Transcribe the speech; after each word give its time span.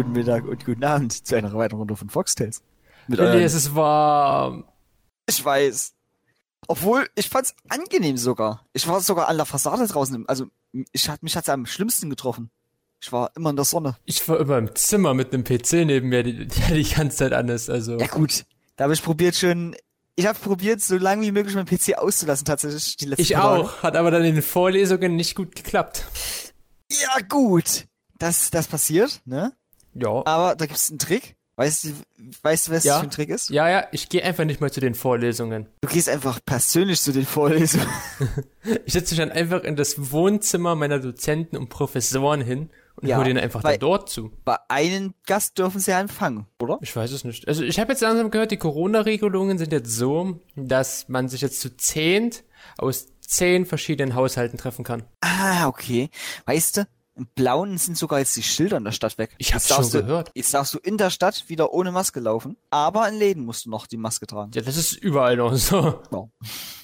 guten 0.00 0.12
Mittag 0.12 0.44
und 0.46 0.64
guten 0.64 0.82
Abend 0.84 1.26
zu 1.26 1.36
einer 1.36 1.52
weiteren 1.52 1.80
Runde 1.80 1.94
von 1.94 2.08
Foxtails. 2.08 2.62
Mit 3.06 3.20
nee, 3.20 3.42
es 3.42 3.52
ist 3.52 3.74
warm. 3.74 4.64
Ich 5.28 5.44
weiß. 5.44 5.92
Obwohl, 6.68 7.06
ich 7.16 7.28
fand's 7.28 7.54
angenehm 7.68 8.16
sogar. 8.16 8.64
Ich 8.72 8.88
war 8.88 9.00
sogar 9.02 9.28
an 9.28 9.36
der 9.36 9.44
Fassade 9.44 9.86
draußen. 9.86 10.26
Also, 10.26 10.46
ich 10.92 11.08
hat, 11.10 11.22
mich 11.22 11.36
hat's 11.36 11.50
am 11.50 11.66
schlimmsten 11.66 12.08
getroffen. 12.08 12.50
Ich 13.02 13.12
war 13.12 13.30
immer 13.36 13.50
in 13.50 13.56
der 13.56 13.64
Sonne. 13.66 13.96
Ich 14.06 14.26
war 14.26 14.40
immer 14.40 14.56
im 14.56 14.74
Zimmer 14.74 15.12
mit 15.12 15.34
einem 15.34 15.44
PC 15.44 15.84
neben 15.84 16.08
mir, 16.08 16.22
der 16.22 16.46
die 16.46 16.84
ganze 16.84 17.18
Zeit 17.18 17.32
an 17.34 17.48
ist. 17.48 17.68
Also. 17.68 17.98
Ja 17.98 18.06
gut, 18.06 18.44
da 18.76 18.84
habe 18.84 18.94
ich 18.94 19.02
probiert 19.02 19.36
schon. 19.36 19.76
Ich 20.16 20.26
habe 20.26 20.38
probiert, 20.38 20.80
so 20.80 20.96
lange 20.96 21.22
wie 21.22 21.32
möglich 21.32 21.54
meinen 21.54 21.66
PC 21.66 21.98
auszulassen, 21.98 22.46
tatsächlich 22.46 22.96
die 22.96 23.06
letzten 23.06 23.22
Ich 23.22 23.30
Tage. 23.30 23.64
auch, 23.64 23.82
hat 23.82 23.96
aber 23.96 24.10
dann 24.10 24.24
in 24.24 24.34
den 24.34 24.42
Vorlesungen 24.42 25.16
nicht 25.16 25.34
gut 25.34 25.54
geklappt. 25.54 26.06
Ja 26.90 27.20
gut, 27.28 27.86
das 28.18 28.50
das 28.50 28.66
passiert, 28.66 29.20
ne? 29.26 29.52
Ja. 29.94 30.22
Aber 30.24 30.54
da 30.56 30.66
gibt's 30.66 30.90
einen 30.90 30.98
Trick. 30.98 31.36
Weißt 31.60 31.84
du, 31.84 31.88
weißt 32.42 32.68
du, 32.68 32.72
was 32.72 32.84
ja. 32.84 32.94
das 32.94 33.00
für 33.00 33.06
ein 33.06 33.10
Trick 33.10 33.28
ist? 33.28 33.50
Ja, 33.50 33.68
ja, 33.68 33.86
ich 33.92 34.08
gehe 34.08 34.24
einfach 34.24 34.46
nicht 34.46 34.62
mal 34.62 34.72
zu 34.72 34.80
den 34.80 34.94
Vorlesungen. 34.94 35.66
Du 35.82 35.88
gehst 35.88 36.08
einfach 36.08 36.40
persönlich 36.46 37.02
zu 37.02 37.12
den 37.12 37.26
Vorlesungen. 37.26 37.86
ich 38.86 38.94
setze 38.94 39.14
mich 39.14 39.18
dann 39.18 39.30
einfach 39.30 39.62
in 39.62 39.76
das 39.76 40.10
Wohnzimmer 40.10 40.74
meiner 40.74 41.00
Dozenten 41.00 41.58
und 41.58 41.68
Professoren 41.68 42.40
hin 42.40 42.70
und 42.96 43.08
ja, 43.08 43.18
hol 43.18 43.24
den 43.24 43.36
einfach 43.36 43.62
dann 43.62 43.78
dort 43.78 44.08
zu. 44.08 44.32
Bei 44.44 44.56
einem 44.68 45.12
Gast 45.26 45.58
dürfen 45.58 45.80
sie 45.80 45.90
ja 45.90 46.00
empfangen, 46.00 46.46
oder? 46.58 46.78
Ich 46.80 46.96
weiß 46.96 47.12
es 47.12 47.24
nicht. 47.24 47.46
Also 47.46 47.62
ich 47.62 47.78
habe 47.78 47.92
jetzt 47.92 48.00
langsam 48.00 48.30
gehört, 48.30 48.52
die 48.52 48.56
Corona-Regelungen 48.56 49.58
sind 49.58 49.72
jetzt 49.72 49.90
so, 49.90 50.40
dass 50.56 51.10
man 51.10 51.28
sich 51.28 51.42
jetzt 51.42 51.60
zu 51.60 51.76
zehnt 51.76 52.44
aus 52.78 53.08
zehn 53.20 53.66
verschiedenen 53.66 54.14
Haushalten 54.14 54.58
treffen 54.58 54.84
kann. 54.84 55.02
Ah, 55.20 55.68
okay. 55.68 56.10
Weißt 56.46 56.78
du, 56.78 56.86
im 57.20 57.26
Blauen 57.34 57.76
sind 57.76 57.98
sogar 57.98 58.18
jetzt 58.18 58.34
die 58.34 58.42
Schilder 58.42 58.78
in 58.78 58.84
der 58.84 58.92
Stadt 58.92 59.18
weg. 59.18 59.34
Ich 59.36 59.52
hab's 59.52 59.68
schon 59.68 59.84
du, 59.90 60.00
gehört. 60.00 60.30
Jetzt 60.34 60.54
darfst 60.54 60.72
du 60.72 60.78
in 60.78 60.96
der 60.96 61.10
Stadt 61.10 61.44
wieder 61.48 61.74
ohne 61.74 61.92
Maske 61.92 62.18
laufen, 62.18 62.56
aber 62.70 63.06
in 63.10 63.16
Läden 63.16 63.44
musst 63.44 63.66
du 63.66 63.70
noch 63.70 63.86
die 63.86 63.98
Maske 63.98 64.26
tragen. 64.26 64.52
Ja, 64.54 64.62
das 64.62 64.78
ist 64.78 64.94
überall 64.94 65.36
noch 65.36 65.54
so. 65.54 66.00
Ja. 66.10 66.28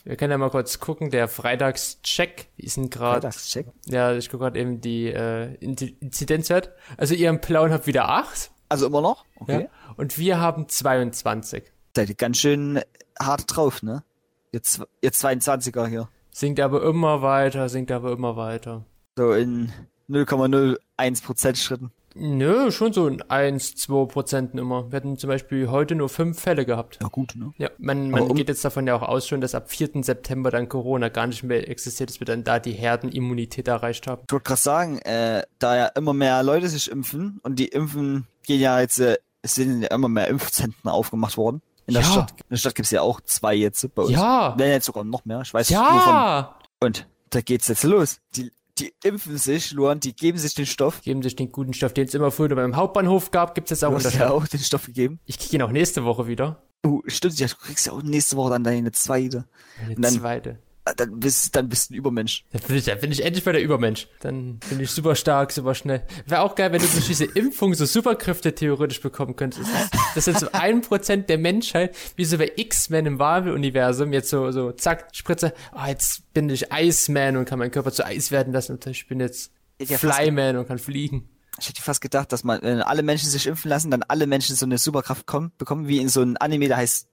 Wir 0.05 0.17
können 0.17 0.33
ja 0.33 0.39
mal 0.39 0.51
kurz 0.51 0.79
gucken, 0.79 1.11
der 1.11 1.27
Freitagscheck, 1.27 2.51
die 2.59 2.69
sind 2.69 2.91
gerade. 2.91 3.23
Freitagscheck? 3.23 3.69
Ja, 3.87 4.13
ich 4.13 4.29
gucke 4.29 4.45
gerade 4.45 4.61
eben 4.61 4.83
die 4.83 5.07
äh, 5.07 5.55
Inzidenzwert. 5.55 6.71
Also 6.99 7.15
ihr 7.15 7.31
im 7.31 7.41
Blauen 7.41 7.73
habt 7.73 7.87
wieder 7.87 8.11
acht. 8.11 8.51
Also 8.69 8.87
immer 8.87 9.01
noch? 9.01 9.25
Okay. 9.41 9.63
Ja. 9.63 9.95
Und 9.97 10.19
wir 10.19 10.39
haben 10.39 10.69
22. 10.69 11.65
Seid 11.97 12.11
ihr 12.11 12.15
ganz 12.15 12.37
schön 12.37 12.83
hart 13.19 13.45
drauf, 13.47 13.83
ne? 13.83 14.05
Jetzt, 14.53 14.83
ihr 15.01 15.13
22er 15.13 15.87
hier. 15.87 16.09
Sinkt 16.31 16.61
aber 16.61 16.83
immer 16.83 17.23
weiter, 17.23 17.71
sinkt 17.71 17.91
aber 17.91 18.13
immer 18.13 18.37
weiter. 18.37 18.85
So 19.17 19.33
in 19.33 19.73
0,01% 20.09 21.57
Schritten. 21.57 21.93
Nö, 22.19 22.71
schon 22.71 22.95
so 22.95 23.07
in 23.09 23.21
1, 23.21 23.75
2 23.77 24.07
Prozenten 24.07 24.59
immer. 24.59 24.91
Wir 24.91 24.97
hatten 24.97 25.19
zum 25.19 25.29
Beispiel 25.29 25.69
heute 25.69 25.95
nur 25.95 26.09
fünf 26.09 26.41
Fälle 26.41 26.65
gehabt. 26.65 26.99
Ja, 27.03 27.09
gut, 27.09 27.35
ne? 27.37 27.53
Ja, 27.59 27.69
man, 27.77 28.11
man 28.11 28.23
um 28.23 28.37
geht 28.37 28.49
jetzt 28.49 28.65
davon 28.65 28.87
ja 28.87 28.97
auch 28.97 29.03
aus 29.03 29.29
schon, 29.29 29.43
dass 29.43 29.55
ab 29.55 29.71
4. 29.71 30.03
September 30.03 30.51
dann 30.51 30.71
Corona 30.71 31.11
gar 31.11 31.27
nicht 31.27 31.43
mehr 31.43 31.69
existiert, 31.69 32.09
dass 32.09 32.19
wir 32.19 32.25
dann 32.25 32.43
da 32.43 32.59
die 32.59 32.73
Herdenimmunität 32.73 33.69
erreicht 33.69 34.07
haben. 34.07 34.23
Ich 34.27 34.33
wollte 34.33 34.45
gerade 34.45 34.61
sagen, 34.61 34.99
äh, 35.01 35.43
da 35.59 35.77
ja 35.77 35.87
immer 35.89 36.15
mehr 36.15 36.43
Leute 36.43 36.69
sich 36.71 36.91
impfen 36.91 37.39
und 37.43 37.59
die 37.59 37.69
Impfen 37.69 38.27
gehen 38.45 38.61
ja 38.61 38.81
jetzt, 38.81 38.99
äh, 38.99 39.19
es 39.43 39.57
sind 39.57 39.83
ja 39.83 39.89
immer 39.89 40.09
mehr 40.09 40.29
Impfzentren 40.29 40.91
aufgemacht 40.91 41.37
worden. 41.37 41.61
In 41.87 41.95
der 41.95 42.03
ja. 42.03 42.09
Stadt, 42.09 42.31
in 42.31 42.47
der 42.49 42.57
Stadt 42.57 42.75
gibt's 42.75 42.91
ja 42.93 43.03
auch 43.03 43.21
zwei 43.21 43.55
jetzt 43.55 43.95
bei 43.95 44.03
uns. 44.03 44.13
Ja. 44.13 44.55
Wenn 44.57 44.71
jetzt 44.71 44.87
sogar 44.87 45.05
noch 45.05 45.27
mehr. 45.27 45.43
Ich 45.43 45.53
weiß 45.53 45.69
ja. 45.69 45.93
nur 45.93 46.01
von. 46.01 46.89
Und 46.89 47.07
da 47.31 47.43
geht's 47.43 47.69
jetzt 47.69 47.85
los. 47.85 48.21
Die 48.35 48.51
die 48.79 48.95
impfen 49.03 49.39
sich, 49.39 49.73
Luan, 49.73 50.01
die 50.01 50.15
geben 50.15 50.39
sich 50.39 50.55
den 50.55 50.67
Stoff. 50.67 51.01
Geben 51.03 51.23
sich 51.23 51.37
den 51.37 51.51
guten 51.51 51.73
Stoff, 51.73 51.95
den 51.95 52.07
es 52.07 52.15
immer 52.15 52.31
früher 52.31 52.55
beim 52.55 52.77
Hauptbahnhof 52.77 53.31
gab, 53.31 53.55
gibt 53.55 53.71
es 53.71 53.81
jetzt 53.81 53.85
auch 53.85 53.97
du 53.97 54.05
hast 54.05 54.15
ja 54.15 54.31
auch 54.31 54.47
den 54.47 54.61
Stoff 54.61 54.87
gegeben. 54.87 55.21
Ich 55.25 55.39
kriege 55.39 55.57
ihn 55.57 55.63
auch 55.63 55.71
nächste 55.71 56.05
Woche 56.05 56.27
wieder. 56.27 56.63
Oh, 56.85 57.03
stimmt, 57.07 57.39
ja, 57.39 57.47
du 57.47 57.57
kriegst 57.57 57.87
ja 57.87 57.93
auch 57.93 58.03
nächste 58.03 58.37
Woche 58.37 58.51
dann 58.51 58.65
deine 58.65 58.93
zweite. 58.93 59.47
Eine 59.83 59.95
dann, 59.97 60.13
zweite. 60.13 60.59
Ah, 60.89 60.95
dann 60.95 61.19
bist, 61.19 61.57
dann 61.57 61.69
bist 61.69 61.91
du 61.91 61.95
ein 61.95 61.97
Übermensch. 61.97 62.45
Dann 62.53 62.63
bin 62.63 62.77
ich, 62.77 62.85
dann 62.85 63.01
bin 63.01 63.11
ich 63.11 63.25
endlich 63.25 63.45
mal 63.45 63.51
der 63.51 63.63
Übermensch. 63.63 64.07
Dann 64.21 64.61
bin 64.71 64.79
ich 64.79 64.89
super 64.93 65.17
stark, 65.17 65.51
super 65.51 65.75
schnell. 65.75 66.05
Wäre 66.27 66.43
auch 66.43 66.55
geil, 66.55 66.71
wenn 66.71 66.81
du 66.81 66.87
durch 66.87 67.09
diese 67.09 67.25
Impfung 67.25 67.75
so 67.75 67.85
Superkräfte 67.85 68.55
theoretisch 68.55 69.01
bekommen 69.01 69.35
könntest. 69.35 69.69
Das 70.15 70.29
ist 70.29 70.39
so 70.39 70.47
ein 70.53 70.83
Prozent 70.83 71.29
der 71.29 71.39
Menschheit, 71.39 71.97
wie 72.15 72.25
so 72.25 72.39
bei 72.39 72.53
X-Men 72.55 73.07
im 73.07 73.17
Marvel-Universum, 73.17 74.13
jetzt 74.13 74.31
so, 74.31 74.53
so, 74.53 74.71
zack, 74.71 75.09
Spritze, 75.11 75.53
oh, 75.75 75.89
jetzt 75.89 76.33
bin 76.33 76.49
ich 76.51 76.71
Iceman 76.73 77.37
und 77.37 77.47
kann 77.47 77.59
meinen 77.59 77.73
Körper 77.73 77.91
zu 77.91 78.07
Eis 78.07 78.31
werden 78.31 78.53
lassen 78.53 78.75
und 78.75 78.87
ich 78.87 79.09
bin 79.09 79.19
jetzt 79.19 79.51
Flyman 79.85 80.57
und 80.57 80.69
kann 80.69 80.79
fliegen. 80.79 81.29
Ich 81.59 81.69
hätte 81.69 81.83
fast 81.83 82.01
gedacht, 82.01 82.31
dass 82.31 82.45
man, 82.45 82.63
wenn 82.63 82.81
alle 82.81 83.03
Menschen 83.03 83.29
sich 83.29 83.49
impfen 83.49 83.71
lassen, 83.71 83.91
dann 83.91 84.05
alle 84.05 84.29
Menschen 84.29 84.55
so 84.55 84.67
eine 84.67 84.79
Superkraft 84.79 85.27
kommen, 85.27 85.51
bekommen, 85.59 85.89
wie 85.89 85.99
in 85.99 86.09
so 86.09 86.21
einem 86.21 86.37
Anime, 86.39 86.69
der 86.69 86.77
heißt 86.77 87.09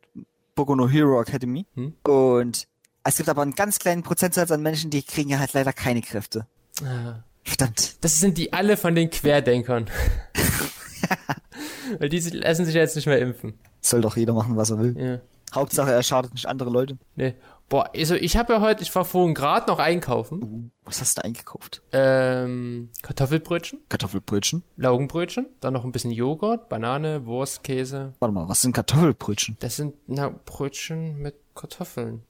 Boku 0.54 0.76
no 0.76 0.88
Hero 0.88 1.20
Academy. 1.20 1.66
Hm? 1.74 1.96
Und 2.04 2.68
es 3.04 3.18
gibt 3.18 3.30
aber 3.30 3.42
einen 3.42 3.56
ganz 3.56 3.80
kleinen 3.80 4.04
Prozentsatz 4.04 4.52
an 4.52 4.62
Menschen, 4.62 4.90
die 4.90 5.04
kriegen 5.04 5.30
ja 5.30 5.40
halt 5.40 5.54
leider 5.54 5.74
keine 5.74 6.02
Kräfte. 6.02 6.48
Ah. 6.84 7.24
Verdammt. 7.44 8.04
Das 8.04 8.20
sind 8.20 8.38
die 8.38 8.54
alle 8.54 8.78
von 8.78 8.96
den 8.96 9.10
Querdenkern. 9.10 9.90
Weil 12.00 12.10
die 12.10 12.20
lassen 12.20 12.66
sich 12.66 12.76
ja 12.76 12.82
jetzt 12.82 12.96
nicht 12.96 13.06
mehr 13.06 13.20
impfen. 13.20 13.60
Soll 13.82 14.02
doch 14.02 14.16
jeder 14.16 14.34
machen, 14.34 14.56
was 14.56 14.70
er 14.70 14.80
will. 14.80 14.96
Ja. 14.98 15.20
Hauptsache, 15.54 15.92
er 15.92 16.04
schadet 16.04 16.34
nicht 16.34 16.48
andere 16.48 16.70
Leute. 16.70 16.98
Nee. 17.16 17.36
Boah, 17.70 17.90
also 17.96 18.16
ich 18.16 18.38
habe 18.38 18.54
ja 18.54 18.62
heute, 18.62 18.84
ich 18.84 18.94
war 18.96 19.06
vorhin 19.06 19.34
gerade 19.34 19.68
noch 19.68 19.80
einkaufen. 19.80 20.44
Uh, 20.44 20.70
was 20.86 21.02
hast 21.02 21.18
du 21.18 21.24
eingekauft? 21.24 21.82
Ähm, 21.92 22.90
Kartoffelbrötchen. 23.02 23.80
Kartoffelbrötchen. 23.90 24.64
Laugenbrötchen. 24.78 25.48
Dann 25.60 25.74
noch 25.74 25.84
ein 25.84 25.92
bisschen 25.92 26.12
Joghurt, 26.12 26.70
Banane, 26.70 27.26
Wurst, 27.26 27.64
Käse. 27.64 28.14
Warte 28.20 28.34
mal, 28.34 28.48
was 28.48 28.62
sind 28.62 28.74
Kartoffelbrötchen? 28.74 29.58
Das 29.60 29.76
sind 29.76 29.96
na, 30.08 30.34
Brötchen 30.46 31.20
mit 31.20 31.36
Kartoffeln. 31.56 32.24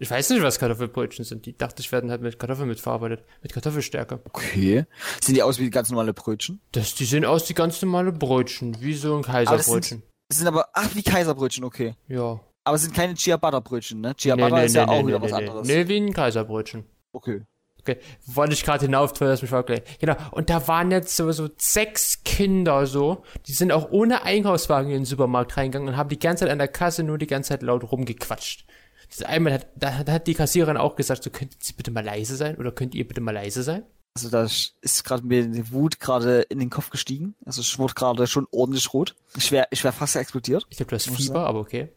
Ich 0.00 0.10
weiß 0.10 0.30
nicht, 0.30 0.42
was 0.42 0.58
Kartoffelbrötchen 0.58 1.26
sind. 1.26 1.44
Die 1.44 1.54
dachte 1.56 1.82
ich 1.82 1.92
werden 1.92 2.10
halt 2.10 2.22
mit 2.22 2.38
Kartoffeln 2.38 2.68
mitverarbeitet. 2.68 3.22
Mit 3.42 3.52
Kartoffelstärke. 3.52 4.20
Okay. 4.24 4.86
Sehen 5.22 5.34
die 5.34 5.42
aus 5.42 5.58
wie 5.58 5.68
ganz 5.68 5.90
normale 5.90 6.14
Brötchen? 6.14 6.62
Das, 6.72 6.94
die 6.94 7.04
sehen 7.04 7.26
aus 7.26 7.46
wie 7.50 7.52
ganz 7.52 7.82
normale 7.82 8.10
Brötchen. 8.10 8.80
Wie 8.80 8.94
so 8.94 9.14
ein 9.14 9.22
Kaiserbrötchen. 9.22 10.02
Das 10.28 10.38
sind, 10.38 10.46
aber, 10.46 10.68
ach, 10.72 10.94
wie 10.94 11.02
Kaiserbrötchen, 11.02 11.64
okay. 11.64 11.96
Ja. 12.08 12.40
Aber 12.64 12.76
es 12.76 12.82
sind 12.82 12.94
keine 12.94 13.14
Ciabatta 13.14 13.60
Brötchen, 13.60 14.00
ne? 14.00 14.16
Ciabatta 14.16 14.54
nee, 14.54 14.60
nee, 14.60 14.66
ist 14.66 14.74
ja 14.74 14.86
nee, 14.86 14.92
auch 14.92 15.06
wieder 15.06 15.20
was 15.20 15.34
anderes. 15.34 15.68
Nee, 15.68 15.86
wie 15.86 15.98
ein 15.98 16.14
Kaiserbrötchen. 16.14 16.86
Okay. 17.12 17.42
Okay, 17.80 17.98
wollte 18.26 18.52
ich 18.52 18.64
gerade 18.64 18.84
hinauf, 18.84 19.12
dass 19.14 19.42
mich 19.42 19.50
verklären. 19.50 19.82
Genau. 19.98 20.14
Und 20.32 20.50
da 20.50 20.66
waren 20.68 20.90
jetzt 20.90 21.16
so, 21.16 21.30
so 21.32 21.48
sechs 21.56 22.22
Kinder 22.24 22.86
so, 22.86 23.22
die 23.46 23.52
sind 23.52 23.72
auch 23.72 23.90
ohne 23.90 24.22
Einkaufswagen 24.22 24.90
in 24.90 24.98
den 24.98 25.04
Supermarkt 25.04 25.56
reingegangen 25.56 25.88
und 25.88 25.96
haben 25.96 26.10
die 26.10 26.18
ganze 26.18 26.44
Zeit 26.44 26.52
an 26.52 26.58
der 26.58 26.68
Kasse 26.68 27.02
nur 27.02 27.16
die 27.16 27.26
ganze 27.26 27.50
Zeit 27.50 27.62
laut 27.62 27.90
rumgequatscht. 27.90 28.66
Das 29.10 29.22
einmal 29.22 29.54
hat, 29.54 29.66
da, 29.74 30.04
da 30.04 30.12
hat 30.12 30.26
die 30.26 30.34
Kassiererin 30.34 30.76
auch 30.76 30.96
gesagt, 30.96 31.24
so 31.24 31.30
könnten 31.30 31.56
Sie 31.58 31.72
bitte 31.72 31.90
mal 31.90 32.04
leise 32.04 32.36
sein 32.36 32.56
oder 32.56 32.70
könnt 32.72 32.94
ihr 32.94 33.06
bitte 33.06 33.20
mal 33.20 33.32
leise 33.32 33.62
sein? 33.62 33.82
Also 34.14 34.28
da 34.28 34.44
ist 34.44 35.04
gerade 35.04 35.24
mir 35.24 35.46
die 35.46 35.72
Wut 35.72 36.00
gerade 36.00 36.42
in 36.42 36.58
den 36.58 36.70
Kopf 36.70 36.90
gestiegen. 36.90 37.34
Also 37.44 37.60
ich 37.60 37.78
wurde 37.78 37.94
gerade 37.94 38.26
schon 38.26 38.46
ordentlich 38.50 38.92
rot. 38.92 39.14
Ich 39.36 39.52
wäre 39.52 39.68
ich 39.70 39.84
wär 39.84 39.92
fast 39.92 40.16
explodiert. 40.16 40.66
Ich 40.68 40.76
glaube, 40.76 40.90
du 40.90 40.96
hast 40.96 41.08
Fieber, 41.08 41.46
aber 41.46 41.60
okay. 41.60 41.92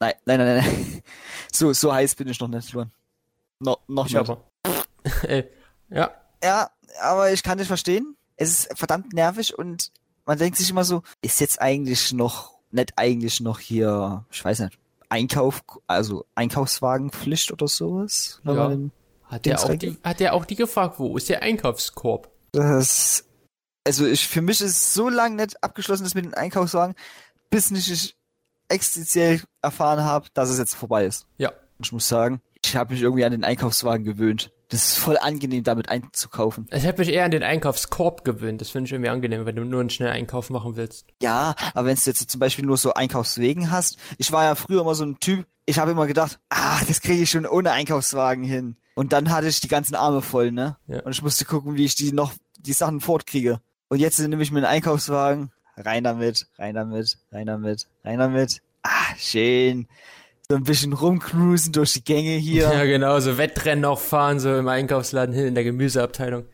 Nein, 0.00 0.14
nein, 0.24 0.38
nein, 0.38 0.56
nein. 0.58 1.02
So, 1.52 1.72
so 1.72 1.92
heiß 1.92 2.14
bin 2.14 2.28
ich 2.28 2.38
noch 2.38 2.48
nicht, 2.48 2.72
Luan. 2.72 2.92
No, 3.60 3.78
noch 3.88 4.06
ich 4.06 4.12
nicht. 4.12 4.20
Aber. 4.20 4.44
ja. 5.90 6.10
Ja, 6.42 6.70
aber 7.00 7.32
ich 7.32 7.42
kann 7.42 7.58
dich 7.58 7.66
verstehen. 7.66 8.16
Es 8.36 8.50
ist 8.50 8.78
verdammt 8.78 9.12
nervig 9.12 9.58
und 9.58 9.90
man 10.24 10.38
denkt 10.38 10.58
sich 10.58 10.70
immer 10.70 10.84
so, 10.84 11.02
ist 11.22 11.40
jetzt 11.40 11.60
eigentlich 11.60 12.12
noch, 12.12 12.58
nicht 12.70 12.92
eigentlich 12.96 13.40
noch 13.40 13.58
hier, 13.58 14.24
ich 14.30 14.44
weiß 14.44 14.60
nicht, 14.60 14.78
Einkauf, 15.08 15.62
also 15.86 16.26
Einkaufswagenpflicht 16.34 17.52
oder 17.52 17.68
sowas? 17.68 18.40
Ja. 18.44 18.76
Hat 19.24 19.44
der, 19.44 19.62
auch 19.62 19.74
die, 19.74 19.98
hat 20.02 20.20
der 20.20 20.34
auch 20.34 20.44
die 20.44 20.54
gefragt, 20.54 20.98
wo 20.98 21.16
ist 21.16 21.28
der 21.28 21.42
Einkaufskorb? 21.42 22.30
Das, 22.52 23.24
also 23.86 24.06
ich, 24.06 24.26
für 24.26 24.40
mich 24.40 24.60
ist 24.60 24.94
so 24.94 25.08
lange 25.08 25.36
nicht 25.36 25.62
abgeschlossen, 25.62 26.04
das 26.04 26.14
mit 26.14 26.24
den 26.24 26.34
Einkaufswagen, 26.34 26.94
bis 27.50 27.70
nicht 27.70 27.90
ich 27.90 28.16
existenziell 28.68 29.42
erfahren 29.62 30.02
habe, 30.04 30.28
dass 30.34 30.48
es 30.48 30.58
jetzt 30.58 30.74
vorbei 30.74 31.04
ist. 31.04 31.26
Ja. 31.36 31.52
Ich 31.78 31.92
muss 31.92 32.08
sagen, 32.08 32.40
ich 32.64 32.76
habe 32.76 32.92
mich 32.92 33.02
irgendwie 33.02 33.24
an 33.24 33.32
den 33.32 33.44
Einkaufswagen 33.44 34.04
gewöhnt. 34.04 34.50
Das 34.70 34.84
ist 34.84 34.98
voll 34.98 35.16
angenehm, 35.16 35.64
damit 35.64 35.88
einzukaufen. 35.88 36.66
Ich 36.70 36.86
habe 36.86 36.98
mich 36.98 37.08
eher 37.08 37.24
an 37.24 37.30
den 37.30 37.42
Einkaufskorb 37.42 38.22
gewöhnt. 38.24 38.60
Das 38.60 38.68
finde 38.68 38.86
ich 38.86 38.92
irgendwie 38.92 39.08
angenehm, 39.08 39.46
wenn 39.46 39.56
du 39.56 39.64
nur 39.64 39.80
einen 39.80 39.88
schnellen 39.88 40.12
Einkauf 40.12 40.50
machen 40.50 40.76
willst. 40.76 41.06
Ja, 41.22 41.54
aber 41.72 41.86
wenn 41.86 41.96
du 41.96 42.02
jetzt 42.04 42.30
zum 42.30 42.38
Beispiel 42.38 42.66
nur 42.66 42.76
so 42.76 42.92
Einkaufswegen 42.92 43.70
hast. 43.70 43.96
Ich 44.18 44.30
war 44.30 44.44
ja 44.44 44.54
früher 44.54 44.82
immer 44.82 44.94
so 44.94 45.04
ein 45.04 45.18
Typ, 45.20 45.46
ich 45.64 45.78
habe 45.78 45.92
immer 45.92 46.06
gedacht, 46.06 46.38
ah, 46.50 46.80
das 46.86 47.00
kriege 47.00 47.22
ich 47.22 47.30
schon 47.30 47.46
ohne 47.46 47.72
Einkaufswagen 47.72 48.44
hin. 48.44 48.76
Und 48.94 49.14
dann 49.14 49.30
hatte 49.30 49.48
ich 49.48 49.60
die 49.60 49.68
ganzen 49.68 49.94
Arme 49.94 50.20
voll, 50.20 50.52
ne? 50.52 50.76
Ja. 50.86 51.00
Und 51.00 51.12
ich 51.12 51.22
musste 51.22 51.46
gucken, 51.46 51.76
wie 51.76 51.84
ich 51.84 51.94
die 51.94 52.12
noch, 52.12 52.32
die 52.58 52.72
Sachen 52.74 53.00
fortkriege. 53.00 53.60
Und 53.88 54.00
jetzt 54.00 54.18
nehme 54.18 54.42
ich 54.42 54.50
mir 54.50 54.58
einen 54.58 54.66
Einkaufswagen, 54.66 55.50
rein 55.78 56.04
damit, 56.04 56.46
rein 56.58 56.74
damit, 56.74 57.16
rein 57.32 57.46
damit, 57.46 57.86
rein 58.04 58.18
damit. 58.18 58.60
Ah, 58.82 59.14
schön 59.16 59.88
so 60.50 60.56
ein 60.56 60.64
bisschen 60.64 60.94
rumcruisen 60.94 61.72
durch 61.72 61.92
die 61.92 62.04
Gänge 62.04 62.36
hier. 62.36 62.62
Ja, 62.62 62.84
genau, 62.84 63.20
so 63.20 63.36
Wettrennen 63.36 63.84
auch 63.84 64.00
fahren, 64.00 64.40
so 64.40 64.56
im 64.56 64.66
Einkaufsladen 64.66 65.34
hin 65.34 65.48
in 65.48 65.54
der 65.54 65.64
Gemüseabteilung. 65.64 66.46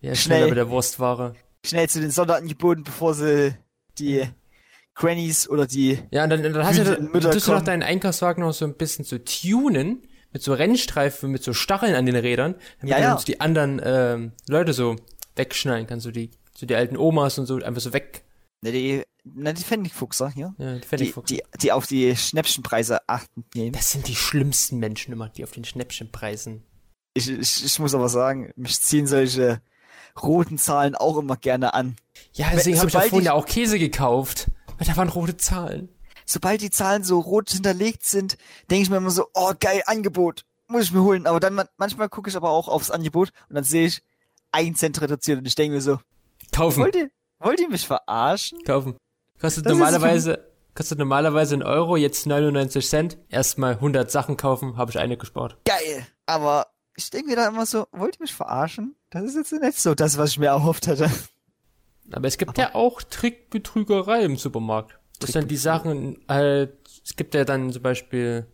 Ja, 0.00 0.16
schneller 0.16 0.48
mit 0.48 0.56
der 0.56 0.68
Wurstware. 0.68 1.34
schnell 1.64 1.88
zu 1.88 2.00
den 2.00 2.10
Sonderangeboten, 2.10 2.82
bevor 2.82 3.14
sie 3.14 3.54
die 3.98 4.24
Grannies 4.94 5.48
oder 5.48 5.66
die. 5.66 6.00
Ja, 6.10 6.24
und 6.24 6.30
dann, 6.30 6.42
dann 6.42 6.64
hast 6.64 6.78
du, 6.78 6.84
dann, 6.84 7.12
tust 7.12 7.46
du 7.46 7.52
noch 7.52 7.62
deinen 7.62 7.84
Einkaufswagen 7.84 8.42
noch 8.42 8.52
so 8.52 8.64
ein 8.64 8.74
bisschen 8.74 9.04
zu 9.04 9.22
tunen, 9.22 10.02
mit 10.32 10.42
so 10.42 10.52
Rennstreifen, 10.52 11.30
mit 11.30 11.44
so 11.44 11.52
Stacheln 11.52 11.94
an 11.94 12.04
den 12.04 12.16
Rädern, 12.16 12.56
damit 12.80 12.96
ja, 12.96 13.00
ja. 13.00 13.14
du 13.14 13.24
die 13.24 13.40
anderen 13.40 13.80
ähm, 13.84 14.32
Leute 14.48 14.72
so 14.72 14.96
wegschneiden 15.36 15.86
kannst, 15.86 16.02
so 16.02 16.10
die, 16.10 16.30
so 16.52 16.66
die 16.66 16.74
alten 16.74 16.96
Omas 16.96 17.38
und 17.38 17.46
so 17.46 17.56
einfach 17.56 17.80
so 17.80 17.92
weg. 17.92 18.24
Ne, 18.62 18.72
die, 18.72 19.02
ne, 19.34 19.54
die 19.54 19.62
Pfennigfuchser 19.62 20.30
hier. 20.30 20.54
Ja, 20.58 20.74
die 20.74 20.86
Pfennigfuchser. 20.86 21.26
Die, 21.26 21.42
die, 21.54 21.58
die 21.58 21.72
auf 21.72 21.86
die 21.86 22.16
Schnäppchenpreise 22.16 23.08
achten 23.08 23.44
nehmen. 23.54 23.72
Das 23.72 23.90
sind 23.90 24.08
die 24.08 24.16
schlimmsten 24.16 24.78
Menschen 24.78 25.12
immer, 25.12 25.28
die 25.28 25.44
auf 25.44 25.52
den 25.52 25.64
Schnäppchenpreisen. 25.64 26.62
Ich, 27.14 27.28
ich, 27.28 27.64
ich 27.64 27.78
muss 27.78 27.94
aber 27.94 28.08
sagen, 28.08 28.52
mich 28.56 28.80
ziehen 28.80 29.06
solche 29.06 29.60
roten 30.22 30.58
Zahlen 30.58 30.94
auch 30.94 31.18
immer 31.18 31.36
gerne 31.36 31.74
an. 31.74 31.96
Ja, 32.32 32.50
deswegen 32.52 32.78
habe 32.78 32.88
ich 32.88 32.94
ja 32.94 33.00
vorhin 33.00 33.26
ja 33.26 33.32
auch 33.32 33.46
Käse 33.46 33.78
gekauft. 33.78 34.50
Weil 34.78 34.86
da 34.86 34.96
waren 34.96 35.08
rote 35.08 35.36
Zahlen. 35.36 35.88
Sobald 36.24 36.60
die 36.60 36.70
Zahlen 36.70 37.04
so 37.04 37.20
rot 37.20 37.50
hinterlegt 37.50 38.04
sind, 38.04 38.36
denke 38.70 38.82
ich 38.82 38.90
mir 38.90 38.96
immer 38.96 39.10
so, 39.10 39.28
oh 39.34 39.52
geil, 39.58 39.82
Angebot, 39.86 40.44
muss 40.66 40.84
ich 40.84 40.92
mir 40.92 41.02
holen. 41.02 41.26
Aber 41.26 41.40
dann 41.40 41.62
manchmal 41.76 42.08
gucke 42.08 42.28
ich 42.28 42.36
aber 42.36 42.50
auch 42.50 42.68
aufs 42.68 42.90
Angebot 42.90 43.30
und 43.48 43.54
dann 43.54 43.64
sehe 43.64 43.86
ich 43.86 44.02
ein 44.50 44.74
Cent 44.74 45.00
reduziert 45.00 45.38
und 45.38 45.46
ich 45.46 45.54
denke 45.54 45.76
mir 45.76 45.80
so, 45.80 45.98
kaufen. 46.52 46.82
Wollt 46.82 46.96
ihr, 46.96 47.10
wollt 47.38 47.60
ihr 47.60 47.68
mich 47.68 47.86
verarschen? 47.86 48.62
Kaufen. 48.64 48.96
Kostet 49.40 49.66
das 49.66 49.72
normalerweise, 49.72 50.44
kostet 50.74 50.98
normalerweise 50.98 51.56
ein 51.56 51.62
Euro, 51.62 51.96
jetzt 51.96 52.26
99 52.26 52.88
Cent. 52.88 53.18
Erstmal 53.28 53.74
100 53.74 54.10
Sachen 54.10 54.36
kaufen, 54.36 54.76
habe 54.76 54.90
ich 54.90 54.98
eine 54.98 55.16
gespart. 55.16 55.58
Geil. 55.64 56.06
Aber 56.26 56.68
ich 56.96 57.10
denke 57.10 57.30
mir 57.30 57.36
da 57.36 57.48
immer 57.48 57.66
so, 57.66 57.86
wollt 57.92 58.16
ihr 58.16 58.22
mich 58.22 58.34
verarschen? 58.34 58.96
Das 59.10 59.24
ist 59.24 59.36
jetzt 59.36 59.52
nicht 59.52 59.80
so 59.80 59.94
das, 59.94 60.18
was 60.18 60.30
ich 60.30 60.38
mir 60.38 60.46
erhofft 60.46 60.88
hatte. 60.88 61.10
Aber 62.12 62.28
es 62.28 62.38
gibt 62.38 62.50
Aber 62.50 62.60
ja 62.60 62.74
auch 62.74 63.02
Trickbetrügerei 63.02 64.22
im 64.22 64.36
Supermarkt. 64.36 64.98
Das 65.18 65.32
sind 65.32 65.50
die 65.50 65.56
Sachen, 65.56 66.18
halt, 66.28 66.74
es 67.04 67.16
gibt 67.16 67.34
ja 67.34 67.44
dann 67.44 67.72
zum 67.72 67.82
Beispiel 67.82 68.46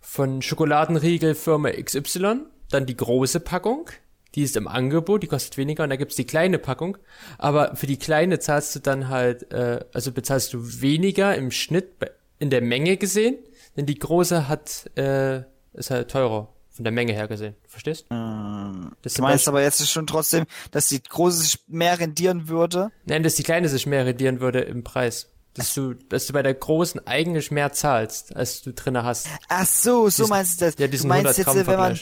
von 0.00 0.42
Schokoladenriegel 0.42 1.34
Firma 1.34 1.70
XY, 1.70 2.42
dann 2.70 2.86
die 2.86 2.96
große 2.96 3.40
Packung, 3.40 3.88
die 4.34 4.42
ist 4.42 4.56
im 4.56 4.68
Angebot, 4.68 5.22
die 5.22 5.26
kostet 5.26 5.56
weniger 5.56 5.84
und 5.84 5.90
da 5.90 5.96
gibt's 5.96 6.16
die 6.16 6.26
kleine 6.26 6.58
Packung. 6.58 6.96
Aber 7.38 7.76
für 7.76 7.86
die 7.86 7.98
kleine 7.98 8.38
zahlst 8.38 8.74
du 8.74 8.80
dann 8.80 9.08
halt, 9.08 9.52
äh, 9.52 9.84
also 9.92 10.12
bezahlst 10.12 10.52
du 10.52 10.80
weniger 10.80 11.34
im 11.36 11.50
Schnitt 11.50 11.90
in 12.38 12.50
der 12.50 12.62
Menge 12.62 12.96
gesehen, 12.96 13.36
denn 13.76 13.86
die 13.86 13.98
große 13.98 14.48
hat, 14.48 14.90
äh, 14.96 15.42
ist 15.74 15.90
halt 15.90 16.10
teurer 16.10 16.48
von 16.70 16.84
der 16.84 16.92
Menge 16.92 17.12
her 17.12 17.28
gesehen. 17.28 17.54
Verstehst? 17.68 18.06
Ähm, 18.10 18.92
das 19.02 19.14
du 19.14 19.22
meinst 19.22 19.46
aber 19.46 19.62
jetzt 19.62 19.86
schon 19.88 20.06
trotzdem, 20.06 20.46
dass 20.70 20.88
die 20.88 21.02
große 21.02 21.42
sich 21.42 21.58
mehr 21.68 21.98
rendieren 21.98 22.48
würde? 22.48 22.90
Nein, 23.04 23.22
dass 23.22 23.34
die 23.34 23.42
kleine 23.42 23.68
sich 23.68 23.86
mehr 23.86 24.06
rendieren 24.06 24.40
würde 24.40 24.60
im 24.60 24.82
Preis. 24.82 25.28
Dass 25.54 25.74
du, 25.74 25.92
dass 25.92 26.26
du 26.26 26.32
bei 26.32 26.42
der 26.42 26.54
großen 26.54 27.06
eigentlich 27.06 27.50
mehr 27.50 27.72
zahlst, 27.72 28.34
als 28.34 28.62
du 28.62 28.72
drinne 28.72 29.04
hast. 29.04 29.28
Ach 29.48 29.66
so, 29.66 30.08
so 30.08 30.22
Dies, 30.22 30.30
meinst 30.30 30.60
du 30.60 30.64
das? 30.64 30.74
Ja, 30.78 30.86
diesen 30.86 31.08
du 31.10 31.14
meinst 31.14 31.38
100 31.38 31.56
jetzt, 31.56 31.66
wenn 31.66 31.78
man, 31.78 31.98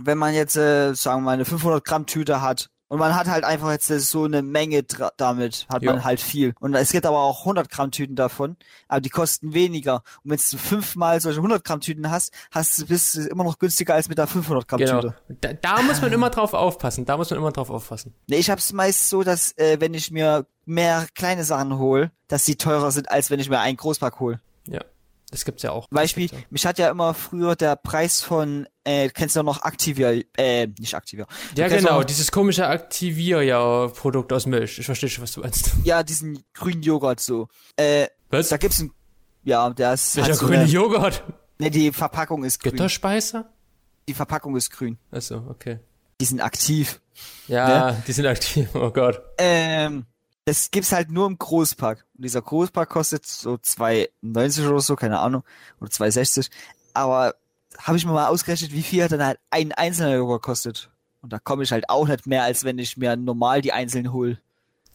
wenn 0.00 0.18
man 0.18 0.34
jetzt, 0.34 0.56
äh, 0.56 0.94
sagen 0.94 1.20
wir 1.20 1.26
mal, 1.26 1.32
eine 1.32 1.44
500 1.44 1.84
Gramm 1.84 2.06
Tüte 2.06 2.40
hat 2.40 2.70
und 2.88 2.98
man 2.98 3.16
hat 3.16 3.26
halt 3.26 3.44
einfach 3.44 3.70
jetzt 3.72 3.88
so 3.88 4.24
eine 4.24 4.42
Menge 4.42 4.84
damit, 5.16 5.66
hat 5.68 5.82
man 5.82 6.04
halt 6.04 6.20
viel. 6.20 6.54
Und 6.60 6.74
es 6.74 6.92
gibt 6.92 7.06
aber 7.06 7.18
auch 7.18 7.40
100 7.40 7.68
Gramm 7.68 7.90
Tüten 7.90 8.14
davon, 8.14 8.56
aber 8.88 9.00
die 9.00 9.08
kosten 9.08 9.54
weniger. 9.54 10.02
Und 10.22 10.30
wenn 10.30 10.38
du 10.38 10.58
fünfmal 10.58 11.20
solche 11.20 11.38
100 11.38 11.64
Gramm 11.64 11.80
Tüten 11.80 12.10
hast, 12.10 12.32
hast 12.50 12.78
du, 12.78 12.86
bist 12.86 13.16
du 13.16 13.22
immer 13.22 13.42
noch 13.42 13.58
günstiger 13.58 13.94
als 13.94 14.08
mit 14.08 14.18
der 14.18 14.26
500 14.26 14.68
Gramm 14.68 14.78
genau. 14.78 15.00
Tüte. 15.00 15.16
Da, 15.40 15.54
da 15.54 15.82
muss 15.82 16.02
man 16.02 16.12
immer 16.12 16.30
drauf 16.30 16.52
aufpassen. 16.54 17.04
Da 17.04 17.16
muss 17.16 17.30
man 17.30 17.38
immer 17.40 17.52
drauf 17.52 17.70
aufpassen. 17.70 18.14
Nee, 18.28 18.36
ich 18.36 18.50
hab's 18.50 18.72
meist 18.72 19.08
so, 19.08 19.22
dass, 19.22 19.56
äh, 19.56 19.80
wenn 19.80 19.94
ich 19.94 20.10
mir 20.10 20.46
mehr 20.66 21.06
kleine 21.14 21.44
Sachen 21.44 21.78
hole, 21.78 22.12
dass 22.28 22.44
die 22.44 22.56
teurer 22.56 22.92
sind, 22.92 23.10
als 23.10 23.30
wenn 23.30 23.40
ich 23.40 23.48
mir 23.48 23.60
einen 23.60 23.76
Großpack 23.76 24.20
hole. 24.20 24.40
Ja. 24.68 24.80
Das 25.30 25.44
gibt's 25.44 25.62
ja 25.62 25.72
auch. 25.72 25.88
Beispiel, 25.90 26.30
ja. 26.30 26.38
mich 26.50 26.64
hat 26.64 26.78
ja 26.78 26.90
immer 26.90 27.12
früher 27.12 27.56
der 27.56 27.76
Preis 27.76 28.20
von, 28.20 28.68
äh, 28.84 29.08
kennst 29.08 29.34
du 29.34 29.42
noch 29.42 29.64
Activia, 29.64 30.12
äh, 30.36 30.68
nicht 30.78 30.94
Activia. 30.94 31.26
Ja, 31.56 31.68
genau, 31.68 31.98
noch, 31.98 32.04
dieses 32.04 32.30
komische 32.30 32.64
Activia-Produkt 32.64 34.32
aus 34.32 34.46
Milch. 34.46 34.78
Ich 34.78 34.86
verstehe 34.86 35.08
schon, 35.08 35.24
was 35.24 35.32
du 35.32 35.40
meinst. 35.40 35.72
Ja, 35.84 36.02
diesen 36.02 36.44
grünen 36.52 36.82
Joghurt 36.82 37.20
so. 37.20 37.48
Äh, 37.76 38.06
was? 38.30 38.48
Da 38.48 38.58
gibt's 38.58 38.80
ein, 38.80 38.92
ja, 39.42 39.70
der 39.70 39.94
ist. 39.94 40.16
Welcher 40.16 40.34
so 40.34 40.46
grüne 40.46 40.60
eine, 40.60 40.70
Joghurt? 40.70 41.22
Ne, 41.58 41.70
die 41.70 41.92
Verpackung 41.92 42.44
ist 42.44 42.60
grün. 42.62 42.72
Gitterspeiser? 42.72 43.50
Die 44.08 44.14
Verpackung 44.14 44.56
ist 44.56 44.70
grün. 44.70 44.98
Achso, 45.10 45.44
okay. 45.48 45.80
Die 46.20 46.24
sind 46.24 46.40
aktiv. 46.40 47.00
Ja, 47.48 47.92
ne? 47.92 48.02
die 48.06 48.12
sind 48.12 48.26
aktiv, 48.26 48.68
oh 48.74 48.90
Gott. 48.90 49.20
Ähm, 49.38 50.06
das 50.44 50.70
gibt's 50.70 50.92
halt 50.92 51.10
nur 51.10 51.26
im 51.26 51.38
Großpack. 51.38 52.04
Und 52.16 52.24
dieser 52.24 52.42
Großpack 52.42 52.88
kostet 52.88 53.26
so 53.26 53.54
2,90 53.54 54.68
oder 54.68 54.80
so, 54.80 54.96
keine 54.96 55.20
Ahnung, 55.20 55.42
oder 55.80 55.90
2,60. 55.90 56.50
Aber 56.92 57.34
habe 57.78 57.96
ich 57.96 58.04
mir 58.04 58.12
mal 58.12 58.28
ausgerechnet, 58.28 58.72
wie 58.72 58.82
viel 58.82 59.06
dann 59.08 59.24
halt 59.24 59.38
ein 59.50 59.72
einzelner 59.72 60.16
Joghurt 60.16 60.42
kostet. 60.42 60.90
Und 61.22 61.32
da 61.32 61.38
komme 61.38 61.62
ich 61.62 61.72
halt 61.72 61.88
auch 61.88 62.06
nicht 62.06 62.26
mehr, 62.26 62.44
als 62.44 62.64
wenn 62.64 62.78
ich 62.78 62.96
mir 62.96 63.16
normal 63.16 63.62
die 63.62 63.72
einzelnen 63.72 64.12
hole. 64.12 64.38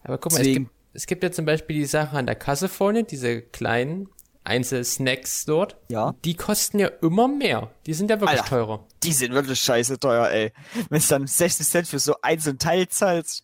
Aber 0.04 0.18
guck 0.18 0.34
mal, 0.34 0.42
es 0.42 0.48
gibt, 0.48 0.72
es 0.94 1.06
gibt 1.08 1.24
ja 1.24 1.32
zum 1.32 1.46
Beispiel 1.46 1.76
die 1.76 1.86
Sachen 1.86 2.18
an 2.18 2.26
der 2.28 2.36
Kasse 2.36 2.70
vorne, 2.70 3.04
diese 3.04 3.42
kleinen 3.42 4.10
Einzelsnacks 4.44 5.46
dort. 5.46 5.78
Ja. 5.90 6.16
Die 6.24 6.36
kosten 6.36 6.80
ja 6.80 6.88
immer 7.02 7.28
mehr. 7.28 7.72
Die 7.86 7.94
sind 7.94 8.10
ja 8.10 8.20
wirklich 8.20 8.42
Alter, 8.42 8.50
teurer. 8.50 8.86
Die 9.04 9.14
sind 9.14 9.34
wirklich 9.34 9.60
scheiße 9.60 10.00
teuer, 10.00 10.30
ey. 10.30 10.54
Wenn 10.90 11.00
es 11.00 11.08
dann 11.08 11.26
60 11.26 11.68
Cent 11.68 11.88
für 11.88 12.00
so 12.00 12.16
einzelnen 12.22 12.60
Teil 12.60 12.88
zahlst, 12.88 13.44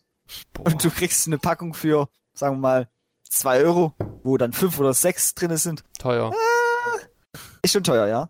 Boah. 0.54 0.68
Und 0.68 0.83
du 0.83 0.89
kriegst 0.89 1.27
eine 1.27 1.38
Packung 1.38 1.74
für, 1.74 2.10
sagen 2.33 2.56
wir 2.56 2.62
mal, 2.62 2.89
zwei 3.30 3.60
Euro, 3.63 3.94
wo 4.24 4.38
dann 4.38 4.54
fünf 4.54 4.80
oder 4.80 4.94
sechs 4.94 5.36
drin 5.36 5.56
sind. 5.57 5.83
Teuer. 6.00 6.31
Ah, 6.31 7.38
ist 7.62 7.72
schon 7.72 7.83
teuer, 7.83 8.07
ja. 8.07 8.30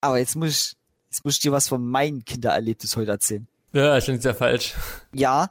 Aber 0.00 0.18
jetzt 0.18 0.36
muss 0.36 0.48
ich, 0.50 0.76
jetzt 1.10 1.24
muss 1.24 1.34
ich 1.34 1.40
dir 1.40 1.52
was 1.52 1.68
von 1.68 1.84
meinen 1.84 2.24
Kindererlebnis 2.24 2.96
heute 2.96 3.12
erzählen. 3.12 3.46
Ja, 3.72 4.00
schon 4.00 4.20
sehr 4.20 4.34
falsch. 4.34 4.74
Ja, 5.14 5.50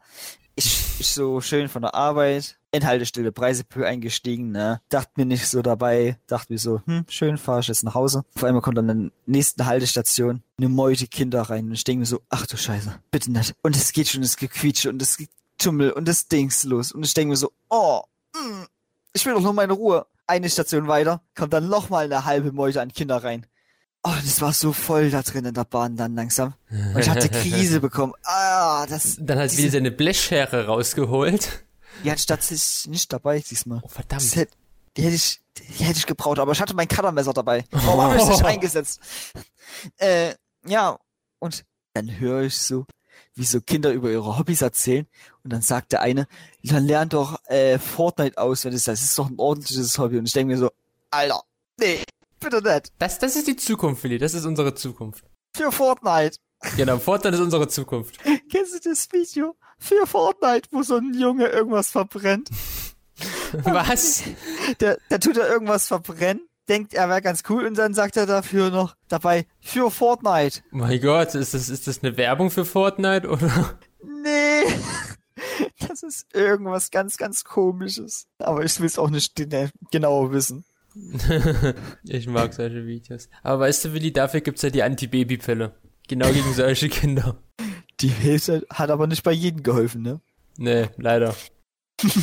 ich, 0.55 0.99
ich 0.99 1.07
so 1.07 1.41
schön 1.41 1.69
von 1.69 1.81
der 1.81 1.95
Arbeit, 1.95 2.59
in 2.71 2.85
Haltestelle 2.85 3.31
Preisepö 3.31 3.85
eingestiegen, 3.85 4.51
ne. 4.51 4.81
Dachte 4.89 5.11
mir 5.15 5.25
nicht 5.25 5.47
so 5.47 5.61
dabei, 5.61 6.17
dachte 6.27 6.53
mir 6.53 6.59
so, 6.59 6.81
hm, 6.85 7.05
schön, 7.09 7.37
fahr 7.37 7.59
ich 7.59 7.67
jetzt 7.67 7.83
nach 7.83 7.95
Hause. 7.95 8.23
Vor 8.35 8.47
allem 8.47 8.61
kommt 8.61 8.77
dann 8.77 8.89
in 8.89 9.03
der 9.03 9.11
nächsten 9.25 9.65
Haltestation 9.65 10.43
eine 10.57 10.69
Meute 10.69 11.07
Kinder 11.07 11.41
rein 11.41 11.65
und 11.65 11.73
ich 11.73 11.83
denke 11.83 12.01
mir 12.01 12.05
so, 12.05 12.21
ach 12.29 12.45
du 12.45 12.57
Scheiße, 12.57 12.95
bitte 13.11 13.31
nicht. 13.31 13.55
Und 13.61 13.75
es 13.75 13.91
geht 13.91 14.07
schon, 14.07 14.23
es 14.23 14.37
gequietsche 14.37 14.89
und 14.89 15.01
es 15.01 15.17
Tummel 15.61 15.91
und 15.91 16.07
das 16.07 16.27
Dings 16.27 16.63
los. 16.63 16.91
Und 16.91 17.05
ich 17.05 17.13
denke 17.13 17.31
mir 17.31 17.37
so, 17.37 17.51
oh, 17.69 18.01
mh, 18.33 18.41
mm, 18.41 18.67
ich 19.13 19.25
will 19.25 19.33
doch 19.33 19.41
nur 19.41 19.53
meine 19.53 19.73
Ruhe. 19.73 20.05
Eine 20.27 20.49
Station 20.49 20.87
weiter, 20.87 21.21
kommt 21.35 21.53
dann 21.53 21.67
noch 21.67 21.89
mal 21.89 22.05
eine 22.05 22.25
halbe 22.25 22.51
Meute 22.51 22.81
an 22.81 22.93
Kinder 22.93 23.23
rein. 23.23 23.45
Oh, 24.03 24.13
das 24.23 24.41
war 24.41 24.53
so 24.53 24.73
voll 24.73 25.11
da 25.11 25.21
drin 25.21 25.45
in 25.45 25.53
der 25.53 25.65
Bahn 25.65 25.95
dann 25.95 26.15
langsam. 26.15 26.55
Und 26.69 26.99
ich 26.99 27.09
hatte 27.09 27.29
Krise 27.41 27.79
bekommen. 27.79 28.13
Ah, 28.23 28.85
das. 28.87 29.17
Dann 29.19 29.37
hat 29.37 29.51
sie 29.51 29.69
seine 29.69 29.91
Blechschere 29.91 30.65
rausgeholt. 30.65 31.65
Ja, 32.03 32.17
statt 32.17 32.41
sich 32.41 32.87
nicht 32.87 33.13
dabei 33.13 33.41
diesmal. 33.41 33.81
Oh, 33.83 33.87
verdammt. 33.87 34.35
Hätte, 34.35 34.53
die 34.97 35.03
hätte 35.03 35.15
ich, 35.15 35.41
die 35.57 35.83
hätte 35.83 35.99
ich 35.99 36.07
gebraucht, 36.07 36.39
aber 36.39 36.53
ich 36.53 36.61
hatte 36.61 36.73
mein 36.73 36.87
Cuttermesser 36.87 37.33
dabei. 37.33 37.65
Warum 37.71 37.99
oh. 37.99 38.03
habe 38.03 38.17
ich 38.17 38.25
nicht 38.25 38.43
eingesetzt? 38.45 39.01
Äh, 39.97 40.33
ja, 40.65 40.97
und 41.39 41.63
dann 41.93 42.19
höre 42.19 42.43
ich 42.43 42.57
so, 42.57 42.85
wie 43.35 43.45
so 43.45 43.61
Kinder 43.61 43.91
über 43.91 44.11
ihre 44.11 44.37
Hobbys 44.37 44.61
erzählen. 44.61 45.07
Und 45.43 45.53
dann 45.53 45.61
sagt 45.61 45.91
der 45.91 46.01
eine, 46.01 46.27
dann 46.63 46.85
lernt 46.85 47.13
doch 47.13 47.39
äh, 47.45 47.79
Fortnite 47.79 48.37
aus, 48.37 48.65
wenn 48.65 48.73
das 48.73 48.83
das 48.85 49.01
ist 49.01 49.17
doch 49.17 49.29
ein 49.29 49.39
ordentliches 49.39 49.97
Hobby. 49.97 50.17
Und 50.17 50.25
ich 50.25 50.33
denke 50.33 50.53
mir 50.53 50.59
so, 50.59 50.71
Alter, 51.09 51.41
nee, 51.79 52.03
bitte 52.39 52.61
nicht. 52.61 52.91
Das, 52.99 53.19
das 53.19 53.35
ist 53.35 53.47
die 53.47 53.55
Zukunft, 53.55 54.03
Willi, 54.03 54.17
das 54.17 54.33
ist 54.33 54.45
unsere 54.45 54.75
Zukunft. 54.75 55.25
Für 55.55 55.71
Fortnite. 55.71 56.37
Genau, 56.77 56.99
Fortnite 56.99 57.35
ist 57.35 57.41
unsere 57.41 57.67
Zukunft. 57.67 58.19
Kennst 58.51 58.73
du 58.85 58.89
das 58.89 59.11
Video? 59.11 59.55
Für 59.79 60.05
Fortnite, 60.05 60.69
wo 60.71 60.83
so 60.83 60.97
ein 60.97 61.13
Junge 61.13 61.47
irgendwas 61.47 61.89
verbrennt. 61.89 62.49
Was? 63.63 64.23
Der, 64.79 64.99
der 65.09 65.19
tut 65.19 65.37
da 65.37 65.47
irgendwas 65.47 65.87
verbrennen 65.87 66.47
denkt, 66.71 66.93
er 66.93 67.09
wäre 67.09 67.21
ganz 67.21 67.43
cool 67.49 67.65
und 67.65 67.77
dann 67.77 67.93
sagt 67.93 68.15
er 68.15 68.25
dafür 68.25 68.69
noch 68.69 68.95
dabei 69.09 69.45
für 69.59 69.91
Fortnite. 69.91 70.61
Mein 70.71 71.01
Gott, 71.01 71.35
ist 71.35 71.53
das, 71.53 71.67
ist 71.69 71.87
das 71.87 72.01
eine 72.01 72.15
Werbung 72.15 72.49
für 72.49 72.65
Fortnite 72.65 73.27
oder? 73.27 73.77
Nee. 74.03 74.63
Das 75.79 76.03
ist 76.03 76.35
irgendwas 76.35 76.91
ganz, 76.91 77.17
ganz 77.17 77.43
komisches. 77.43 78.27
Aber 78.37 78.63
ich 78.63 78.79
will 78.79 78.85
es 78.85 78.99
auch 78.99 79.09
nicht 79.09 79.33
genauer 79.91 80.31
wissen. 80.31 80.63
ich 82.03 82.27
mag 82.27 82.53
solche 82.53 82.85
Videos. 82.85 83.27
Aber 83.41 83.61
weißt 83.61 83.85
du, 83.85 83.93
Willi, 83.93 84.13
dafür 84.13 84.41
gibt's 84.41 84.61
ja 84.61 84.69
die 84.69 84.83
Anti-Baby-Pille. 84.83 85.73
Genau 86.07 86.31
gegen 86.31 86.53
solche 86.53 86.89
Kinder. 86.89 87.41
Die 88.01 88.09
Hilfe 88.09 88.65
hat 88.69 88.91
aber 88.91 89.07
nicht 89.07 89.23
bei 89.23 89.31
jedem 89.31 89.63
geholfen, 89.63 90.03
ne? 90.03 90.21
Nee, 90.57 90.89
leider. 90.97 91.35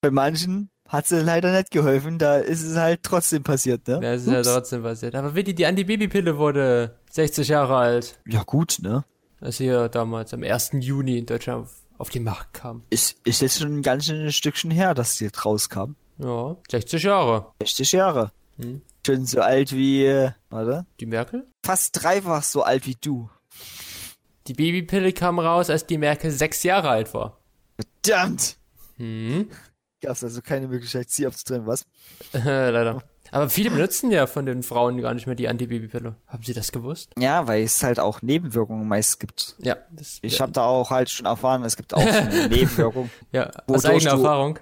bei 0.00 0.10
manchen 0.10 0.70
hat 0.88 1.06
sie 1.06 1.20
leider 1.20 1.52
nicht 1.56 1.70
geholfen. 1.70 2.18
Da 2.18 2.36
ist 2.38 2.62
es 2.64 2.76
halt 2.76 3.02
trotzdem 3.02 3.42
passiert, 3.42 3.86
ne? 3.88 4.00
Ja, 4.02 4.12
es 4.14 4.22
ist 4.22 4.28
Ups. 4.28 4.34
ja 4.46 4.54
trotzdem 4.54 4.82
passiert. 4.82 5.14
Aber 5.14 5.34
Willi, 5.34 5.54
die 5.54 5.66
Antibabypille 5.66 6.36
wurde 6.38 6.96
60 7.10 7.48
Jahre 7.48 7.76
alt. 7.76 8.18
Ja, 8.26 8.42
gut, 8.42 8.78
ne? 8.82 9.04
Das 9.40 9.58
hier 9.58 9.88
damals 9.88 10.34
am 10.34 10.42
1. 10.42 10.70
Juni 10.80 11.18
in 11.18 11.26
Deutschland 11.26 11.68
auf 11.96 12.10
den 12.10 12.24
Markt 12.24 12.54
kam. 12.54 12.82
Ist, 12.90 13.16
ist 13.24 13.40
jetzt 13.42 13.58
schon 13.60 13.78
ein 13.78 13.82
ganz 13.82 14.06
schönes 14.06 14.34
Stückchen 14.34 14.70
her, 14.70 14.94
dass 14.94 15.16
die 15.16 15.24
jetzt 15.24 15.44
rauskam. 15.44 15.94
Ja, 16.18 16.56
60 16.70 17.02
Jahre. 17.04 17.52
60 17.60 17.92
Jahre. 17.92 18.32
Hm. 18.60 18.82
Schon 19.06 19.24
so 19.26 19.40
alt 19.40 19.72
wie, 19.72 20.28
warte, 20.50 20.84
Die 21.00 21.06
Merkel? 21.06 21.46
fast 21.64 22.02
dreifach 22.02 22.42
so 22.42 22.62
alt 22.62 22.86
wie 22.86 22.96
du. 23.00 23.30
Die 24.48 24.54
Babypille 24.54 25.12
kam 25.12 25.38
raus, 25.38 25.70
als 25.70 25.86
die 25.86 25.98
Merkel 25.98 26.30
sechs 26.30 26.62
Jahre 26.62 26.88
alt 26.90 27.14
war. 27.14 27.38
Verdammt! 28.02 28.56
Hm. 28.96 29.48
Gab's 30.00 30.22
also 30.22 30.40
keine 30.42 30.68
Möglichkeit, 30.68 31.10
sie 31.10 31.26
aufzutrennen, 31.26 31.66
was? 31.66 31.84
Leider. 32.32 33.02
Aber 33.30 33.50
viele 33.50 33.70
benutzen 33.70 34.10
ja 34.10 34.26
von 34.26 34.46
den 34.46 34.62
Frauen 34.62 35.00
gar 35.02 35.12
nicht 35.12 35.26
mehr 35.26 35.34
die 35.34 35.48
Antibabypille. 35.48 36.14
Haben 36.28 36.42
Sie 36.42 36.54
das 36.54 36.72
gewusst? 36.72 37.10
Ja, 37.18 37.46
weil 37.46 37.62
es 37.62 37.82
halt 37.82 38.00
auch 38.00 38.22
Nebenwirkungen 38.22 38.88
meist 38.88 39.20
gibt. 39.20 39.54
Ja. 39.58 39.76
Das, 39.90 40.18
Ich 40.22 40.34
ja, 40.34 40.40
habe 40.40 40.52
da 40.52 40.64
auch 40.64 40.90
halt 40.90 41.10
schon 41.10 41.26
erfahren, 41.26 41.62
es 41.64 41.76
gibt 41.76 41.92
auch 41.92 42.00
so 42.00 42.08
eine 42.08 42.48
Nebenwirkung. 42.48 43.10
ja, 43.32 43.48
aus 43.50 43.54
wodurch 43.66 43.86
eigener 43.86 44.10
du- 44.12 44.16
Erfahrung. 44.22 44.58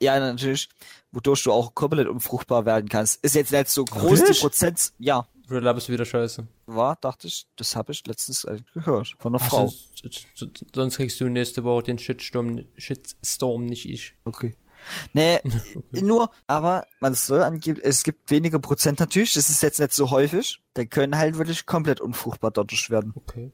Ja, 0.00 0.18
natürlich. 0.18 0.70
Wodurch 1.12 1.44
du 1.44 1.52
auch 1.52 1.74
komplett 1.74 2.08
unfruchtbar 2.08 2.64
werden 2.64 2.88
kannst. 2.88 3.22
Ist 3.22 3.34
jetzt 3.34 3.52
nicht 3.52 3.68
so 3.68 3.84
groß 3.84 4.24
die 4.24 4.32
Prozent. 4.40 4.92
Ja, 4.98 5.26
Du 5.48 5.54
wieder 5.88 6.04
Scheiße? 6.04 6.46
war, 6.66 6.96
dachte 6.96 7.26
ich, 7.26 7.46
das 7.56 7.76
habe 7.76 7.92
ich 7.92 8.06
letztens 8.06 8.46
gehört. 8.72 9.14
Von 9.18 9.34
einer 9.34 9.44
Ach, 9.44 9.48
Frau. 9.48 9.72
sonst, 9.94 10.26
sonst- 10.72 10.96
kriegst 10.96 11.20
du 11.20 11.28
nächste 11.28 11.64
Woche 11.64 11.84
den 11.84 11.98
Shitstorm, 11.98 12.64
Shitstorm 12.76 13.66
nicht 13.66 13.88
ich. 13.88 14.14
Okay. 14.24 14.54
Nee, 15.12 15.40
nur, 15.92 16.30
aber 16.46 16.86
man 17.00 17.14
soll 17.14 17.42
angeben, 17.42 17.80
es 17.82 18.02
gibt 18.02 18.30
wenige 18.30 18.58
Prozent 18.60 19.00
natürlich, 19.00 19.34
das 19.34 19.48
ist 19.48 19.62
jetzt 19.62 19.80
nicht 19.80 19.92
so 19.92 20.10
häufig. 20.10 20.60
Dann 20.74 20.88
können 20.88 21.16
halt 21.16 21.38
wirklich 21.38 21.66
komplett 21.66 22.00
unfruchtbar 22.00 22.50
dadurch 22.50 22.90
werden. 22.90 23.12
Okay. 23.14 23.52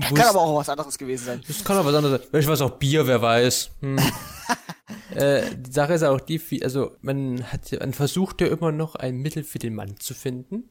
Kann 0.00 0.28
aber 0.28 0.40
auch 0.40 0.58
was 0.58 0.68
anderes 0.68 0.96
gewesen 0.96 1.24
sein. 1.24 1.42
Das 1.46 1.64
kann 1.64 1.76
aber 1.76 1.88
was 1.88 1.94
anderes 1.96 2.22
sein. 2.30 2.46
War 2.46 2.54
es 2.54 2.60
auch 2.60 2.78
Bier, 2.78 3.06
wer 3.06 3.20
weiß. 3.20 3.70
Hm. 3.80 3.98
äh, 5.14 5.42
die 5.56 5.72
Sache 5.72 5.94
ist 5.94 6.04
auch 6.04 6.20
die, 6.20 6.40
also 6.62 6.96
man 7.00 7.42
hat, 7.50 7.72
man 7.80 7.92
versucht 7.92 8.40
ja 8.40 8.46
immer 8.46 8.70
noch 8.70 8.94
ein 8.94 9.16
Mittel 9.16 9.42
für 9.42 9.58
den 9.58 9.74
Mann 9.74 9.98
zu 9.98 10.14
finden. 10.14 10.70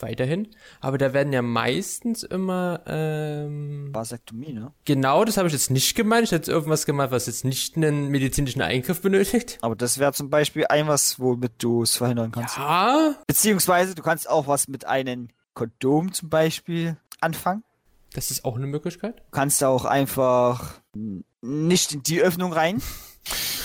Weiterhin. 0.00 0.48
Aber 0.80 0.96
da 0.98 1.12
werden 1.12 1.32
ja 1.32 1.42
meistens 1.42 2.22
immer, 2.22 2.82
ähm, 2.86 3.88
Vasektomie, 3.92 4.52
ne? 4.52 4.72
genau, 4.84 5.24
das 5.24 5.36
habe 5.36 5.48
ich 5.48 5.52
jetzt 5.54 5.70
nicht 5.70 5.94
gemeint. 5.96 6.24
Ich 6.24 6.30
hätte 6.30 6.42
jetzt 6.42 6.48
irgendwas 6.48 6.86
gemeint, 6.86 7.10
was 7.10 7.26
jetzt 7.26 7.44
nicht 7.44 7.76
einen 7.76 8.08
medizinischen 8.08 8.62
Eingriff 8.62 9.02
benötigt. 9.02 9.58
Aber 9.60 9.74
das 9.76 9.98
wäre 9.98 10.12
zum 10.12 10.30
Beispiel 10.30 10.66
ein 10.68 10.86
was, 10.86 11.18
womit 11.18 11.52
du 11.58 11.82
es 11.82 11.96
verhindern 11.96 12.30
kannst. 12.32 12.56
Ja, 12.56 13.14
Beziehungsweise 13.26 13.94
du 13.94 14.02
kannst 14.02 14.28
auch 14.28 14.46
was 14.46 14.68
mit 14.68 14.86
einem 14.86 15.28
Kondom 15.54 16.12
zum 16.12 16.28
Beispiel 16.28 16.96
anfangen. 17.20 17.64
das 18.12 18.30
ist 18.30 18.44
auch 18.44 18.56
eine 18.56 18.66
Möglichkeit. 18.66 19.18
Du 19.18 19.30
kannst 19.32 19.62
auch 19.64 19.84
einfach 19.84 20.74
nicht 21.40 21.92
in 21.92 22.02
die 22.04 22.20
Öffnung 22.20 22.52
rein. 22.52 22.80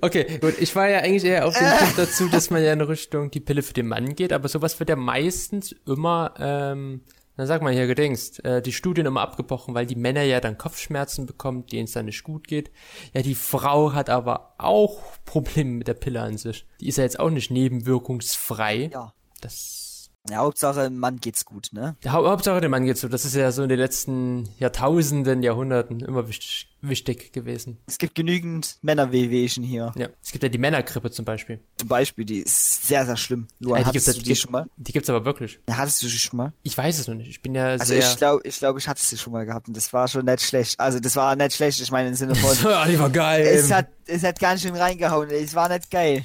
Okay, 0.00 0.38
gut. 0.40 0.54
Ich 0.60 0.74
war 0.76 0.88
ja 0.88 0.98
eigentlich 0.98 1.24
eher 1.24 1.46
auf 1.46 1.56
dem 1.56 1.66
Punkt 1.66 1.98
dazu, 1.98 2.28
dass 2.28 2.50
man 2.50 2.62
ja 2.62 2.72
in 2.72 2.80
Richtung 2.80 3.30
die 3.30 3.40
Pille 3.40 3.62
für 3.62 3.72
den 3.72 3.88
Mann 3.88 4.14
geht, 4.14 4.32
aber 4.32 4.48
sowas 4.48 4.78
wird 4.78 4.90
ja 4.90 4.96
meistens 4.96 5.74
immer, 5.86 6.34
ähm, 6.38 7.02
dann 7.36 7.46
sag 7.46 7.62
mal 7.62 7.72
hier 7.72 7.86
gedingst, 7.86 8.44
äh, 8.44 8.62
die 8.62 8.72
Studien 8.72 9.06
immer 9.06 9.22
abgebrochen, 9.22 9.74
weil 9.74 9.86
die 9.86 9.96
Männer 9.96 10.22
ja 10.22 10.40
dann 10.40 10.58
Kopfschmerzen 10.58 11.26
bekommen, 11.26 11.66
denen 11.66 11.84
es 11.84 11.92
dann 11.92 12.06
nicht 12.06 12.22
gut 12.22 12.46
geht. 12.46 12.70
Ja, 13.14 13.22
die 13.22 13.34
Frau 13.34 13.92
hat 13.92 14.10
aber 14.10 14.54
auch 14.58 15.00
Probleme 15.24 15.70
mit 15.70 15.88
der 15.88 15.94
Pille 15.94 16.20
an 16.20 16.36
sich. 16.38 16.66
Die 16.80 16.88
ist 16.88 16.98
ja 16.98 17.04
jetzt 17.04 17.18
auch 17.18 17.30
nicht 17.30 17.50
nebenwirkungsfrei. 17.50 18.90
Ja. 18.92 19.14
Das 19.40 19.81
Ja, 20.30 20.36
Hauptsache, 20.38 20.84
dem 20.84 20.98
Mann 20.98 21.18
geht's 21.18 21.44
gut, 21.44 21.70
ne? 21.72 21.96
Hau 22.06 22.24
Hauptsache 22.28 22.60
dem 22.60 22.70
Mann 22.70 22.84
geht's 22.84 23.00
so. 23.00 23.08
Das 23.08 23.24
ist 23.24 23.34
ja 23.34 23.50
so 23.50 23.64
in 23.64 23.68
den 23.68 23.78
letzten 23.78 24.48
Jahrtausenden, 24.58 25.42
Jahrhunderten 25.42 25.98
immer 25.98 26.28
wichtig, 26.28 26.68
wichtig 26.80 27.32
gewesen. 27.32 27.78
Es 27.88 27.98
gibt 27.98 28.14
genügend 28.14 28.76
Männerwehwehchen 28.82 29.64
hier. 29.64 29.92
Ja. 29.96 30.08
Es 30.22 30.30
gibt 30.30 30.44
ja 30.44 30.48
die 30.48 30.58
Männergrippe 30.58 31.10
zum 31.10 31.24
Beispiel. 31.24 31.58
Zum 31.76 31.88
Beispiel, 31.88 32.24
die 32.24 32.38
ist 32.38 32.86
sehr, 32.86 33.04
sehr 33.04 33.16
schlimm. 33.16 33.48
Luan, 33.58 33.80
Äh, 33.80 33.82
die 33.82 33.88
hattest 33.88 34.06
gibt's, 34.06 34.18
du 34.18 34.22
die, 34.24 34.30
die 34.30 34.36
schon 34.36 34.52
mal? 34.52 34.66
die 34.76 34.92
gibt's 34.92 35.10
aber 35.10 35.24
wirklich. 35.24 35.58
Ja, 35.68 35.76
hattest 35.78 36.00
du 36.02 36.06
die 36.06 36.12
schon 36.18 36.36
mal? 36.36 36.52
Ich 36.62 36.78
weiß 36.78 37.00
es 37.00 37.08
noch 37.08 37.16
nicht. 37.16 37.28
Ich 37.28 37.42
bin 37.42 37.56
ja 37.56 37.66
Also 37.66 37.86
sehr. 37.86 37.98
ich 37.98 38.16
glaube, 38.16 38.42
ich 38.46 38.56
glaube, 38.60 38.78
ich 38.78 38.86
hatte 38.86 39.02
sie 39.02 39.18
schon 39.18 39.32
mal 39.32 39.44
gehabt 39.44 39.66
und 39.66 39.76
das 39.76 39.92
war 39.92 40.06
schon 40.06 40.24
nicht 40.24 40.42
schlecht. 40.42 40.78
Also 40.78 41.00
das 41.00 41.16
war 41.16 41.34
nicht 41.34 41.54
schlecht, 41.56 41.80
ich 41.80 41.90
meine 41.90 42.10
im 42.10 42.14
Sinne 42.14 42.36
von, 42.36 42.56
ja, 42.70 42.86
die 42.86 42.96
war 42.98 43.10
geil. 43.10 43.44
es 43.44 43.72
hat, 43.72 43.88
es 44.06 44.22
hat 44.22 44.38
ganz 44.38 44.62
schön 44.62 44.76
reingehauen, 44.76 45.30
es 45.30 45.52
war 45.56 45.68
nicht 45.68 45.90
geil. 45.90 46.24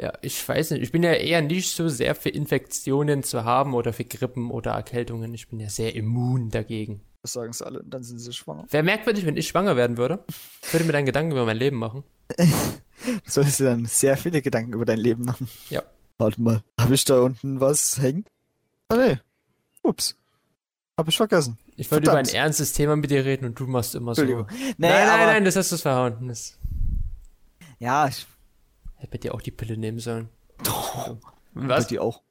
Ja, 0.00 0.12
ich 0.22 0.48
weiß 0.48 0.70
nicht. 0.70 0.82
Ich 0.82 0.92
bin 0.92 1.02
ja 1.02 1.12
eher 1.12 1.42
nicht 1.42 1.74
so 1.74 1.88
sehr 1.88 2.14
für 2.14 2.30
Infektionen 2.30 3.22
zu 3.22 3.44
haben 3.44 3.74
oder 3.74 3.92
für 3.92 4.04
Grippen 4.04 4.50
oder 4.50 4.72
Erkältungen. 4.72 5.34
Ich 5.34 5.48
bin 5.48 5.60
ja 5.60 5.68
sehr 5.68 5.94
immun 5.94 6.50
dagegen. 6.50 7.02
Das 7.22 7.34
sagen 7.34 7.52
sie 7.52 7.66
alle 7.66 7.82
dann 7.84 8.02
sind 8.02 8.18
sie 8.18 8.32
schwanger. 8.32 8.64
Wäre 8.70 8.82
merkwürdig, 8.82 9.26
wenn 9.26 9.36
ich 9.36 9.48
schwanger 9.48 9.76
werden 9.76 9.98
würde. 9.98 10.24
Ich 10.62 10.72
würde 10.72 10.86
mir 10.86 10.92
dann 10.92 11.04
Gedanken 11.04 11.32
über 11.32 11.44
mein 11.44 11.56
Leben 11.56 11.76
machen. 11.76 12.04
Du 13.02 13.30
solltest 13.30 13.60
dir 13.60 13.64
dann 13.64 13.86
sehr 13.86 14.14
viele 14.18 14.42
Gedanken 14.42 14.74
über 14.74 14.84
dein 14.84 14.98
Leben 14.98 15.24
machen. 15.24 15.48
Ja. 15.70 15.82
Warte 16.18 16.42
mal, 16.42 16.62
habe 16.78 16.94
ich 16.94 17.02
da 17.06 17.22
unten 17.22 17.58
was 17.58 17.96
hängen? 17.96 18.26
Ah 18.88 18.96
nee. 18.96 19.18
Ups. 19.82 20.16
Hab 20.98 21.08
ich 21.08 21.16
vergessen. 21.16 21.56
Ich 21.76 21.90
wollte 21.90 22.10
über 22.10 22.18
ein 22.18 22.28
ernstes 22.28 22.74
Thema 22.74 22.96
mit 22.96 23.10
dir 23.10 23.24
reden 23.24 23.46
und 23.46 23.58
du 23.58 23.66
machst 23.66 23.94
immer 23.94 24.14
so. 24.14 24.22
Nein, 24.22 24.44
Nee, 24.50 24.74
nein, 24.76 25.08
aber, 25.08 25.24
nein, 25.24 25.46
das 25.46 25.56
hast 25.56 25.72
du 25.72 25.78
verhauen. 25.78 26.28
Das 26.28 26.58
Ja, 27.78 28.06
ich, 28.06 28.26
hätte 29.00 29.18
dir 29.18 29.34
auch 29.34 29.40
die 29.42 29.50
Pille 29.50 29.76
nehmen 29.76 29.98
sollen. 29.98 30.28
bei 30.62 31.16
Was? 31.68 31.86
dir 31.88 32.02
auch. 32.02 32.22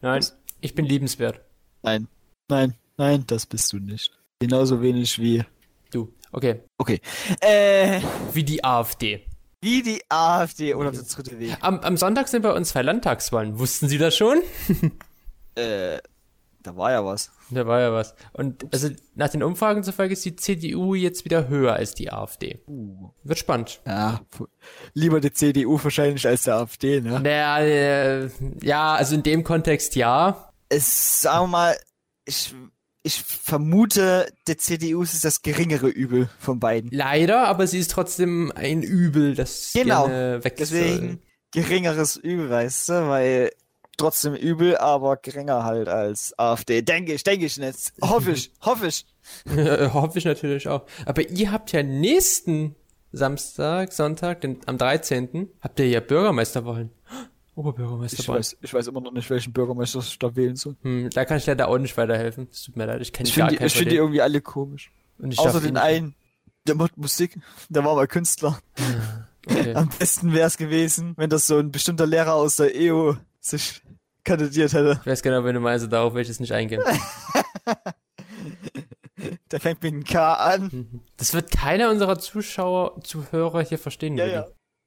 Nein, 0.00 0.24
ich 0.60 0.74
bin 0.74 0.84
liebenswert. 0.84 1.40
Nein. 1.82 2.08
Nein, 2.48 2.74
nein, 2.96 3.24
das 3.26 3.46
bist 3.46 3.72
du 3.72 3.78
nicht. 3.78 4.12
Genauso 4.40 4.82
wenig 4.82 5.18
wie. 5.18 5.44
Du. 5.90 6.12
Okay. 6.32 6.60
Okay. 6.78 7.00
Äh, 7.40 8.00
Wie 8.32 8.42
die 8.44 8.64
AfD. 8.64 9.26
wie 9.60 9.82
die 9.82 10.02
AfD 10.08 10.74
oder 10.74 10.90
der 10.90 11.02
dritte 11.02 11.38
Weg. 11.38 11.56
Am, 11.60 11.78
am 11.80 11.96
Sonntag 11.96 12.26
sind 12.28 12.42
bei 12.42 12.52
uns 12.52 12.70
zwei 12.70 12.82
Landtagswahlen. 12.82 13.58
Wussten 13.58 13.88
Sie 13.88 13.98
das 13.98 14.16
schon? 14.16 14.40
Äh, 15.54 15.98
da 16.62 16.76
war 16.76 16.90
ja 16.90 17.04
was. 17.04 17.32
Da 17.50 17.66
war 17.66 17.80
ja 17.80 17.92
was. 17.92 18.14
Und 18.32 18.66
also 18.72 18.88
nach 19.14 19.28
den 19.28 19.42
Umfragen 19.42 19.82
zufolge 19.82 20.12
ist 20.14 20.24
die 20.24 20.36
CDU 20.36 20.94
jetzt 20.94 21.24
wieder 21.24 21.48
höher 21.48 21.74
als 21.74 21.94
die 21.94 22.12
AfD. 22.12 22.60
Uh. 22.66 23.10
Wird 23.22 23.38
spannend. 23.38 23.80
Ja, 23.86 24.20
lieber 24.94 25.20
die 25.20 25.32
CDU 25.32 25.78
wahrscheinlich 25.82 26.26
als 26.26 26.44
der 26.44 26.56
AfD, 26.56 27.00
ne? 27.00 27.20
Naja, 27.20 27.58
äh, 27.60 28.30
ja, 28.62 28.94
also 28.94 29.14
in 29.14 29.22
dem 29.22 29.44
Kontext 29.44 29.96
ja. 29.96 30.52
Es, 30.68 31.22
sagen 31.22 31.44
wir 31.44 31.48
mal, 31.48 31.76
ich, 32.24 32.54
ich 33.02 33.22
vermute, 33.22 34.32
der 34.46 34.58
CDU 34.58 35.02
ist 35.02 35.24
das 35.24 35.42
geringere 35.42 35.88
Übel 35.88 36.30
von 36.38 36.60
beiden. 36.60 36.90
Leider, 36.90 37.48
aber 37.48 37.66
sie 37.66 37.78
ist 37.78 37.90
trotzdem 37.90 38.52
ein 38.54 38.82
Übel, 38.82 39.34
das 39.34 39.72
Genau. 39.74 40.06
gerne 40.06 40.44
weg 40.44 40.56
Deswegen 40.56 41.20
geringeres 41.52 42.16
Übel, 42.16 42.48
weißt 42.50 42.88
du, 42.88 43.08
weil 43.08 43.50
trotzdem 43.96 44.34
übel, 44.34 44.76
aber 44.76 45.16
geringer 45.16 45.64
halt 45.64 45.88
als 45.88 46.38
AfD. 46.38 46.82
Denke 46.82 47.12
ich, 47.14 47.24
denke 47.24 47.46
ich 47.46 47.56
nicht. 47.58 47.92
Hoffe 48.00 48.32
ich, 48.32 48.52
hoffe 48.62 48.86
ich. 48.86 49.06
Hoffe 49.92 50.18
ich 50.18 50.24
natürlich 50.24 50.68
auch. 50.68 50.84
Aber 51.06 51.28
ihr 51.28 51.52
habt 51.52 51.72
ja 51.72 51.82
nächsten 51.82 52.74
Samstag, 53.12 53.92
Sonntag, 53.92 54.40
den, 54.40 54.60
am 54.66 54.78
13. 54.78 55.48
habt 55.60 55.78
ihr 55.78 55.88
ja 55.88 56.00
Bürgermeisterwahlen. 56.00 56.90
Ich 57.54 57.58
Oberbürgermeisterwahlen. 57.58 58.38
weiß, 58.38 58.56
ich 58.62 58.72
weiß 58.72 58.86
immer 58.86 59.02
noch 59.02 59.12
nicht, 59.12 59.28
welchen 59.28 59.52
Bürgermeister 59.52 59.98
ich 59.98 60.18
da 60.18 60.34
wählen 60.34 60.56
soll. 60.56 60.74
Hm, 60.80 61.10
da 61.10 61.26
kann 61.26 61.36
ich 61.36 61.44
leider 61.44 61.68
auch 61.68 61.76
nicht 61.76 61.94
weiterhelfen. 61.98 62.48
Es 62.50 62.62
tut 62.62 62.76
mir 62.76 62.86
leid, 62.86 63.02
ich 63.02 63.12
kenne 63.12 63.28
Ich 63.28 63.36
gar 63.36 63.48
finde 63.48 63.52
die, 63.52 63.58
keinen 63.58 63.66
ich 63.66 63.72
von 63.74 63.80
find 63.80 63.92
die 63.92 63.96
irgendwie 63.96 64.22
alle 64.22 64.40
komisch. 64.40 64.90
Und 65.18 65.32
ich 65.32 65.38
Außer 65.38 65.60
den 65.60 65.76
einen, 65.76 66.14
der 66.66 66.76
macht 66.76 66.96
Musik, 66.96 67.38
der 67.68 67.84
war 67.84 67.94
mal 67.94 68.06
Künstler. 68.06 68.58
Okay. 69.46 69.74
Am 69.74 69.90
besten 69.98 70.32
wäre 70.32 70.46
es 70.46 70.56
gewesen, 70.56 71.12
wenn 71.18 71.28
das 71.28 71.46
so 71.46 71.58
ein 71.58 71.70
bestimmter 71.70 72.06
Lehrer 72.06 72.32
aus 72.32 72.56
der 72.56 72.70
EU 72.74 73.12
sich 73.42 73.82
kandidiert 74.24 74.72
hätte. 74.72 74.98
Ich 75.00 75.06
weiß 75.06 75.22
genau, 75.22 75.44
wenn 75.44 75.54
du 75.54 75.60
meinst, 75.60 75.92
darauf 75.92 76.14
ich 76.16 76.28
jetzt 76.28 76.40
nicht 76.40 76.52
eingehen. 76.52 76.82
Der 79.50 79.60
fängt 79.60 79.82
mit 79.82 79.92
einem 79.92 80.04
K 80.04 80.34
an. 80.34 81.02
Das 81.16 81.34
wird 81.34 81.50
keiner 81.52 81.90
unserer 81.90 82.18
Zuschauer, 82.18 83.00
Zuhörer 83.02 83.62
hier 83.62 83.78
verstehen. 83.78 84.16
Ja, 84.16 84.26
ja. 84.26 84.46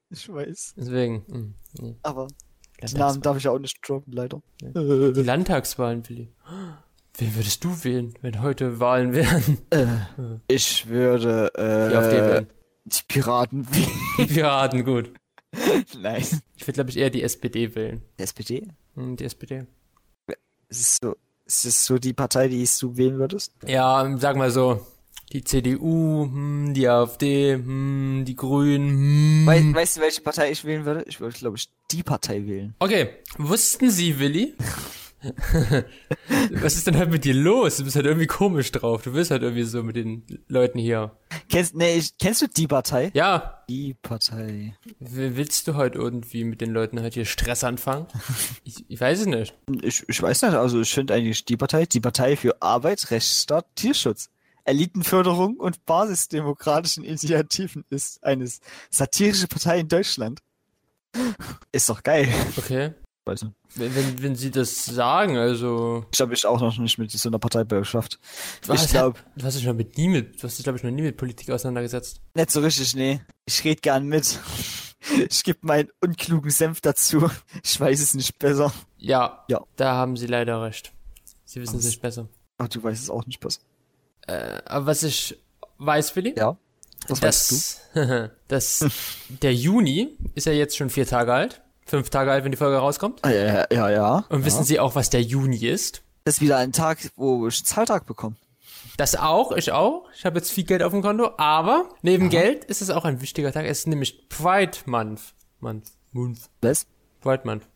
Ich 0.09 0.27
weiß. 0.31 0.73
Deswegen. 0.77 1.23
hm, 1.27 1.55
nee. 1.79 1.95
Aber 2.03 2.27
den. 2.81 2.97
Namen 2.99 3.21
darf 3.21 3.37
ich 3.37 3.47
auch 3.47 3.57
nicht 3.59 3.77
droppen, 3.87 4.11
leider. 4.11 4.41
Die 4.61 4.65
Äh, 4.67 5.21
Landtagswahlen, 5.23 6.07
Willi. 6.09 6.33
Wen 7.17 7.35
würdest 7.35 7.63
du 7.63 7.83
wählen, 7.85 8.13
wenn 8.21 8.41
heute 8.41 8.79
Wahlen 8.81 9.13
wären? 9.13 9.59
äh, 9.69 9.85
ich 10.47 10.87
würde 10.89 11.51
Die 11.55 11.61
äh, 11.61 12.11
wählen. 12.11 12.47
die 12.85 13.01
Piraten 13.07 13.65
wählen. 13.73 13.89
Die 14.17 14.25
Piraten, 14.25 14.83
gut. 14.83 15.13
Nein. 15.99 16.25
Ich 16.55 16.67
würde, 16.67 16.73
glaube 16.73 16.89
ich, 16.89 16.97
eher 16.97 17.09
die 17.09 17.23
SPD 17.23 17.75
wählen. 17.75 18.01
Die 18.19 18.23
SPD? 18.23 18.67
Hm, 18.95 19.15
die 19.15 19.25
SPD. 19.25 19.65
Es 20.67 20.79
ist 20.79 21.03
so, 21.03 21.15
es 21.45 21.65
ist 21.65 21.85
so 21.85 21.97
die 21.97 22.13
Partei, 22.13 22.47
die 22.47 22.67
du 22.79 22.97
wählen 22.97 23.17
würdest? 23.17 23.53
Ja, 23.65 24.17
sag 24.17 24.35
mal 24.35 24.51
so. 24.51 24.85
Die 25.31 25.43
CDU, 25.43 26.25
hm, 26.25 26.73
die 26.73 26.87
AfD, 26.87 27.53
hm, 27.53 28.23
die 28.27 28.35
Grünen. 28.35 28.89
Hm. 28.89 29.45
Wei 29.45 29.73
weißt 29.73 29.97
du, 29.97 30.01
welche 30.01 30.21
Partei 30.21 30.51
ich 30.51 30.63
wählen 30.63 30.85
würde? 30.85 31.03
Ich 31.07 31.19
würde, 31.19 31.37
glaube 31.37 31.57
ich, 31.57 31.69
die 31.91 32.03
Partei 32.03 32.45
wählen. 32.45 32.75
Okay, 32.79 33.09
wussten 33.37 33.89
Sie, 33.89 34.19
Willi? 34.19 34.53
Was 36.51 36.75
ist 36.75 36.87
denn 36.87 36.97
halt 36.97 37.09
mit 37.09 37.25
dir 37.25 37.33
los? 37.33 37.77
Du 37.77 37.83
bist 37.83 37.95
halt 37.95 38.05
irgendwie 38.05 38.27
komisch 38.27 38.71
drauf. 38.71 39.03
Du 39.03 39.13
bist 39.13 39.31
halt 39.31 39.41
irgendwie 39.41 39.63
so 39.63 39.83
mit 39.83 39.95
den 39.95 40.23
Leuten 40.47 40.79
hier. 40.79 41.17
Kennst, 41.49 41.75
nee, 41.75 41.95
ich, 41.95 42.17
kennst 42.17 42.41
du 42.41 42.47
die 42.47 42.67
Partei? 42.67 43.11
Ja. 43.13 43.63
Die 43.69 43.93
Partei. 43.93 44.75
Willst 44.99 45.67
du 45.67 45.75
heute 45.75 45.97
irgendwie 45.97 46.43
mit 46.43 46.61
den 46.61 46.71
Leuten 46.71 46.99
halt 46.99 47.13
hier 47.13 47.25
Stress 47.25 47.63
anfangen? 47.63 48.07
ich, 48.63 48.85
ich 48.87 48.99
weiß 48.99 49.21
es 49.21 49.25
nicht. 49.25 49.55
Ich, 49.81 50.03
ich 50.07 50.21
weiß 50.21 50.43
nicht, 50.43 50.53
also 50.53 50.81
ich 50.81 50.93
finde 50.93 51.13
eigentlich 51.13 51.45
die 51.45 51.57
Partei, 51.57 51.85
die 51.85 52.01
Partei 52.01 52.35
für 52.35 52.61
Arbeit, 52.61 53.11
Rechtsstaat, 53.11 53.65
Tierschutz. 53.75 54.29
Elitenförderung 54.65 55.57
und 55.57 55.85
basisdemokratischen 55.85 57.03
Initiativen 57.03 57.85
ist 57.89 58.23
eine 58.23 58.49
satirische 58.89 59.47
Partei 59.47 59.79
in 59.79 59.87
Deutschland. 59.87 60.39
Ist 61.71 61.89
doch 61.89 62.01
geil. 62.01 62.27
Okay. 62.57 62.93
Nicht. 63.25 63.45
Wenn, 63.75 63.95
wenn, 63.95 64.21
wenn 64.23 64.35
sie 64.35 64.51
das 64.51 64.85
sagen, 64.85 65.37
also. 65.37 66.05
Ich 66.13 66.21
habe 66.21 66.31
mich 66.31 66.45
auch 66.45 66.59
noch 66.61 66.77
nicht 66.77 66.97
mit 66.97 67.11
so 67.11 67.29
einer 67.29 67.39
Partei 67.39 67.63
beschafft. 67.63 68.19
Was, 68.67 68.85
Ich 68.85 68.91
glaube, 68.91 69.19
Du 69.35 69.45
hast 69.45 69.57
dich 69.57 69.65
noch 69.65 69.73
mit 69.73 69.97
nie 69.97 70.07
mit, 70.09 70.41
du 70.41 70.43
hast 70.43 70.57
dich, 70.57 70.63
glaube 70.63 70.77
ich, 70.77 70.83
noch 70.83 70.91
nie 70.91 71.01
mit 71.01 71.17
Politik 71.17 71.49
auseinandergesetzt. 71.49 72.21
nicht 72.33 72.51
so 72.51 72.59
richtig, 72.61 72.95
nee. 72.95 73.21
Ich 73.45 73.63
red 73.63 73.81
gern 73.81 74.05
mit. 74.07 74.39
Ich 75.29 75.43
gebe 75.43 75.59
meinen 75.61 75.89
unklugen 76.01 76.49
Senf 76.49 76.81
dazu. 76.81 77.29
Ich 77.63 77.79
weiß 77.79 77.99
es 78.01 78.13
nicht 78.15 78.39
besser. 78.39 78.73
Ja. 78.97 79.43
Ja. 79.49 79.61
Da 79.75 79.93
haben 79.93 80.17
sie 80.17 80.25
leider 80.27 80.61
recht. 80.63 80.93
Sie 81.43 81.61
wissen 81.61 81.77
es 81.77 81.85
nicht 81.85 82.01
besser. 82.01 82.27
Ach, 82.57 82.67
du 82.67 82.81
weißt 82.81 83.03
es 83.03 83.09
auch 83.09 83.25
nicht 83.27 83.39
besser. 83.39 83.61
Äh, 84.27 84.61
aber 84.65 84.87
was 84.87 85.03
ich 85.03 85.37
weiß, 85.77 86.15
Willi? 86.15 86.33
Ja. 86.35 86.57
Was 87.07 87.21
weißt 87.21 87.81
du? 87.93 88.31
das, 88.47 88.79
das, 88.79 88.91
der 89.29 89.53
Juni 89.53 90.17
ist 90.33 90.47
ja 90.47 90.53
jetzt 90.53 90.75
schon 90.75 90.89
vier 90.89 91.05
Tage 91.05 91.33
alt. 91.33 91.61
Fünf 91.85 92.09
Tage 92.09 92.31
alt, 92.31 92.43
wenn 92.43 92.51
die 92.51 92.57
Folge 92.57 92.77
rauskommt. 92.77 93.19
Ah, 93.23 93.29
Ja, 93.31 93.65
ja, 93.71 93.89
ja. 93.89 94.25
Und 94.29 94.39
ja. 94.39 94.45
wissen 94.45 94.63
Sie 94.63 94.79
auch, 94.79 94.95
was 94.95 95.09
der 95.09 95.21
Juni 95.21 95.57
ist? 95.57 96.01
Das 96.23 96.35
ist 96.35 96.41
wieder 96.41 96.57
ein 96.57 96.71
Tag, 96.71 96.97
wo 97.15 97.47
ich 97.47 97.63
Zahltag 97.63 98.07
bekomme. 98.07 98.35
Das 98.97 99.15
auch, 99.15 99.51
ich 99.51 99.71
auch. 99.71 100.09
Ich 100.15 100.25
habe 100.25 100.37
jetzt 100.37 100.51
viel 100.51 100.63
Geld 100.63 100.81
auf 100.81 100.91
dem 100.91 101.01
Konto, 101.01 101.31
aber 101.37 101.89
neben 102.01 102.29
Geld 102.29 102.65
ist 102.65 102.81
es 102.81 102.89
auch 102.89 103.05
ein 103.05 103.21
wichtiger 103.21 103.51
Tag. 103.51 103.65
Es 103.65 103.79
ist 103.79 103.87
nämlich 103.87 104.27
Pride 104.29 104.77
Month. 104.85 105.33
Month. 105.59 105.91
Month. 106.11 106.49
Was? 106.61 106.87
Pride 107.21 107.41
Month. 107.45 107.67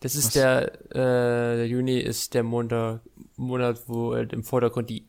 Das 0.00 0.14
ist 0.14 0.26
Was? 0.26 0.32
der, 0.34 0.74
äh, 0.90 1.56
der 1.56 1.66
Juni 1.68 1.98
ist 1.98 2.34
der 2.34 2.42
Monat, 2.42 3.00
Monat, 3.36 3.80
wo 3.86 4.12
äh, 4.12 4.26
im 4.30 4.42
Vordergrund 4.44 4.90
die 4.90 5.06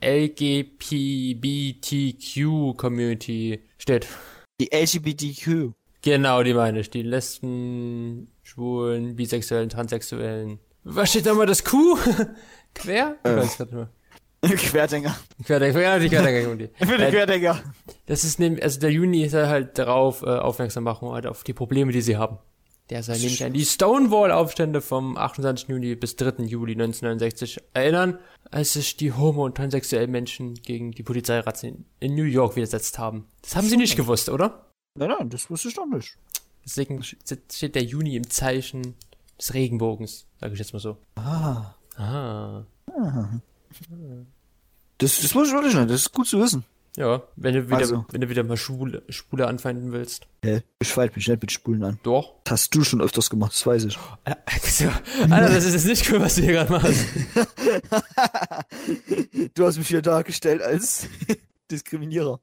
LGBTQ 1.37 2.77
Community 2.77 3.59
steht. 3.77 4.07
Die 4.61 4.69
LGBTQ. 4.73 5.73
Genau, 6.01 6.43
die 6.43 6.53
meine 6.53 6.79
ich. 6.79 6.89
Die 6.89 7.01
Lesben, 7.01 8.31
Schwulen, 8.47 9.17
Bisexuellen, 9.17 9.67
Transsexuellen. 9.67 10.59
Was 10.85 11.09
steht 11.09 11.25
da 11.25 11.33
mal 11.33 11.45
das 11.45 11.65
Q? 11.65 11.97
Quer? 12.73 13.17
Ich 13.25 13.59
Äh. 13.59 14.55
Querdenker. 14.55 15.17
Querdenker, 15.43 15.81
ja, 15.81 15.99
die 15.99 16.07
Querdenker 16.07 16.41
Community. 16.43 16.73
Für 16.85 16.97
die 16.97 17.03
Äh, 17.03 17.11
Querdenker. 17.11 17.61
Das 18.05 18.23
ist 18.23 18.39
nämlich, 18.39 18.63
also 18.63 18.79
der 18.79 18.91
Juni 18.91 19.23
ist 19.23 19.33
halt 19.33 19.77
darauf 19.77 20.21
äh, 20.21 20.27
aufmerksam 20.27 20.85
machen, 20.85 21.09
halt 21.09 21.27
auf 21.27 21.43
die 21.43 21.51
Probleme, 21.51 21.91
die 21.91 21.99
sie 22.01 22.15
haben. 22.15 22.37
Der 22.89 23.03
soll 23.03 23.17
nämlich 23.17 23.43
an 23.43 23.51
die 23.51 23.65
Stonewall-Aufstände 23.65 24.79
vom 24.79 25.17
28. 25.17 25.67
Juni 25.67 25.95
bis 25.95 26.15
3. 26.15 26.43
Juli 26.45 26.71
1969 26.71 27.57
erinnern, 27.73 28.17
als 28.49 28.73
sich 28.73 28.95
die 28.95 29.11
homo- 29.11 29.43
und 29.43 29.57
transsexuellen 29.57 30.09
Menschen 30.09 30.53
gegen 30.53 30.91
die 30.91 31.03
Polizeirazzien 31.03 31.83
in 31.99 32.15
New 32.15 32.23
York 32.23 32.55
widersetzt 32.55 32.97
haben. 32.97 33.25
Das 33.41 33.57
haben 33.57 33.67
sie 33.67 33.75
nicht 33.75 33.97
gewusst, 33.97 34.29
oder? 34.29 34.67
Nein, 34.97 35.09
nein, 35.19 35.29
das 35.29 35.49
wusste 35.49 35.67
ich 35.67 35.75
doch 35.75 35.85
nicht. 35.85 36.17
Deswegen 36.67 37.01
steht 37.01 37.75
der 37.75 37.83
Juni 37.83 38.17
im 38.17 38.29
Zeichen 38.29 38.95
des 39.39 39.53
Regenbogens, 39.53 40.25
sage 40.41 40.51
ich 40.53 40.59
jetzt 40.59 40.73
mal 40.73 40.79
so. 40.79 40.97
Ah. 41.15 41.75
Ah. 41.95 42.63
Das, 44.97 45.21
das 45.21 45.33
wusste 45.33 45.47
ich 45.49 45.53
wirklich 45.53 45.75
nicht. 45.75 45.89
Das 45.89 46.01
ist 46.01 46.11
gut 46.11 46.27
zu 46.27 46.41
wissen. 46.41 46.65
Ja, 46.97 47.23
wenn 47.37 47.53
du 47.53 47.67
wieder, 47.67 47.77
Also. 47.77 48.05
wenn 48.11 48.21
du 48.21 48.29
wieder 48.29 48.43
mal 48.43 48.57
Schwule, 48.57 49.03
Schwule 49.07 49.47
anfeinden 49.47 49.91
willst. 49.93 50.27
Hä? 50.43 50.63
Ich 50.81 50.89
feiert 50.89 51.15
mich 51.15 51.27
nicht 51.27 51.41
mit 51.41 51.51
Spulen 51.51 51.83
an. 51.83 51.99
Doch. 52.03 52.33
Das 52.43 52.53
hast 52.53 52.75
du 52.75 52.83
schon 52.83 53.01
öfters 53.01 53.29
gemacht, 53.29 53.53
das 53.53 53.65
weiß 53.65 53.85
ich. 53.85 53.97
Alter, 54.25 55.53
das 55.53 55.63
ist 55.65 55.73
jetzt 55.73 55.85
nicht 55.85 56.11
cool, 56.11 56.19
was 56.19 56.35
du 56.35 56.41
hier 56.41 56.53
gerade 56.53 56.71
machst. 56.71 57.05
du 59.53 59.65
hast 59.65 59.77
mich 59.77 59.87
hier 59.87 60.01
dargestellt 60.01 60.61
als 60.63 61.07
Diskriminierer. 61.71 62.39